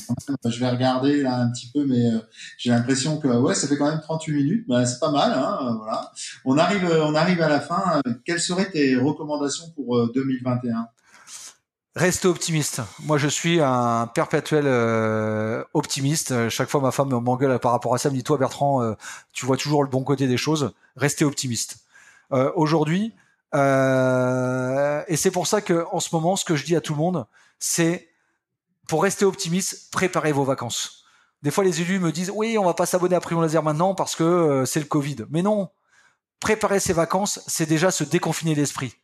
[0.47, 2.19] je vais regarder là un petit peu, mais euh,
[2.59, 4.65] j'ai l'impression que ouais, ça fait quand même 38 minutes.
[4.67, 6.11] Bah, c'est pas mal, hein, euh, voilà.
[6.45, 8.01] On arrive, on arrive à la fin.
[8.25, 10.89] Quelles seraient tes recommandations pour 2021
[11.97, 12.83] Restez optimiste.
[13.01, 16.49] Moi, je suis un perpétuel euh, optimiste.
[16.49, 18.09] Chaque fois, ma femme m'engueule par rapport à ça.
[18.09, 18.95] Elle me dit, toi, Bertrand, euh,
[19.33, 20.73] tu vois toujours le bon côté des choses.
[20.95, 21.79] Restez optimiste.
[22.33, 23.13] Euh, Aujourd'hui,
[23.57, 26.93] euh, et c'est pour ça que, en ce moment, ce que je dis à tout
[26.93, 27.27] le monde,
[27.59, 28.09] c'est
[28.87, 31.05] pour rester optimiste, préparez vos vacances.
[31.43, 33.97] Des fois, les élus me disent, oui, on va pas s'abonner à Primo Laser maintenant
[33.97, 35.25] parce que c'est le Covid.
[35.31, 35.71] Mais non,
[36.39, 38.95] préparer ses vacances, c'est déjà se déconfiner l'esprit.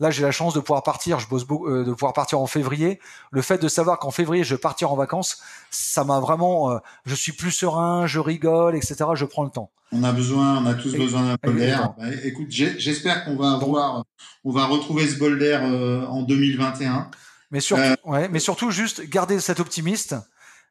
[0.00, 1.20] Là, j'ai la chance de pouvoir partir.
[1.20, 2.98] Je bosse euh, de pouvoir partir en février.
[3.30, 6.72] Le fait de savoir qu'en février, je vais partir en vacances, ça m'a vraiment.
[6.72, 8.96] Euh, je suis plus serein, je rigole, etc.
[9.14, 9.70] Je prends le temps.
[9.92, 11.94] On a besoin, on a tous besoin d'un bol d'air.
[11.98, 14.04] Bah, écoute, j'espère qu'on va avoir,
[14.44, 17.10] on va retrouver ce bol d'air euh, en 2021.
[17.50, 20.14] Mais surtout, ouais, mais surtout juste garder cet optimiste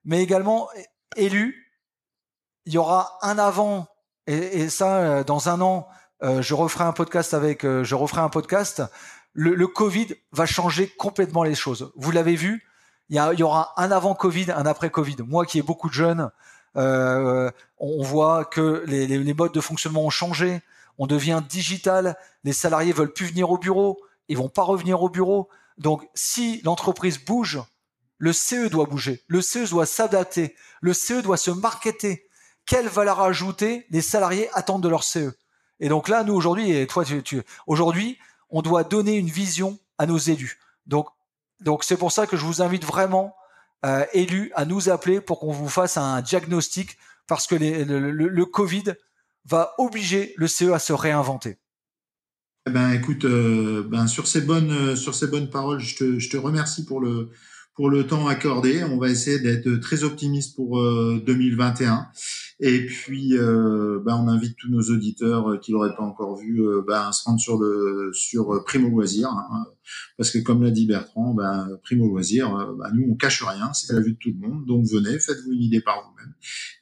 [0.06, 0.70] mais également
[1.18, 1.74] élu.
[2.66, 3.88] Il y aura un avant,
[4.28, 5.88] et, ça, dans un an,
[6.22, 8.82] je referai un podcast avec, je referai un podcast.
[9.42, 11.94] Le, le, Covid va changer complètement les choses.
[11.96, 12.68] Vous l'avez vu,
[13.08, 15.16] il y, y, aura un avant Covid, un après Covid.
[15.26, 16.30] Moi qui ai beaucoup de jeunes,
[16.76, 20.60] euh, on voit que les, les, les, modes de fonctionnement ont changé.
[20.98, 22.18] On devient digital.
[22.44, 24.02] Les salariés veulent plus venir au bureau.
[24.28, 25.48] Ils vont pas revenir au bureau.
[25.78, 27.62] Donc, si l'entreprise bouge,
[28.18, 29.24] le CE doit bouger.
[29.28, 30.54] Le CE doit s'adapter.
[30.82, 32.28] Le CE doit se marketer.
[32.66, 35.32] Quelle valeur ajoutée les salariés attendent de leur CE
[35.80, 38.20] Et donc là, nous aujourd'hui, et toi, tu, tu aujourd'hui,
[38.50, 40.60] on doit donner une vision à nos élus.
[40.86, 41.08] Donc,
[41.60, 43.36] donc c'est pour ça que je vous invite vraiment
[43.86, 46.98] euh, élus à nous appeler pour qu'on vous fasse un diagnostic
[47.28, 48.96] parce que le, Covid
[49.46, 51.58] va obliger le CE à se réinventer.
[52.68, 56.20] Eh ben, écoute, euh, ben, sur ces bonnes, euh, sur ces bonnes paroles, je te,
[56.20, 57.30] je te remercie pour le,
[57.74, 58.84] pour le temps accordé.
[58.84, 62.10] On va essayer d'être très optimiste pour 2021.
[62.62, 66.38] Euh, Et puis, euh, bah, on invite tous nos auditeurs euh, qui l'auraient pas encore
[66.38, 69.66] vu bah, à se rendre sur le sur Primo Loisir, hein,
[70.18, 73.92] parce que comme l'a dit Bertrand, bah, Primo Loisir, bah, nous on cache rien, c'est
[73.92, 74.66] à la vue de tout le monde.
[74.66, 76.34] Donc venez, faites-vous une idée par vous-même,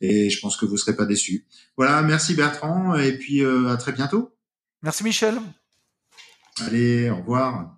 [0.02, 1.46] et je pense que vous serez pas déçus.
[1.78, 4.32] Voilà, merci Bertrand, et puis à très bientôt.
[4.82, 5.36] Merci Michel.
[6.60, 7.77] Allez, au revoir.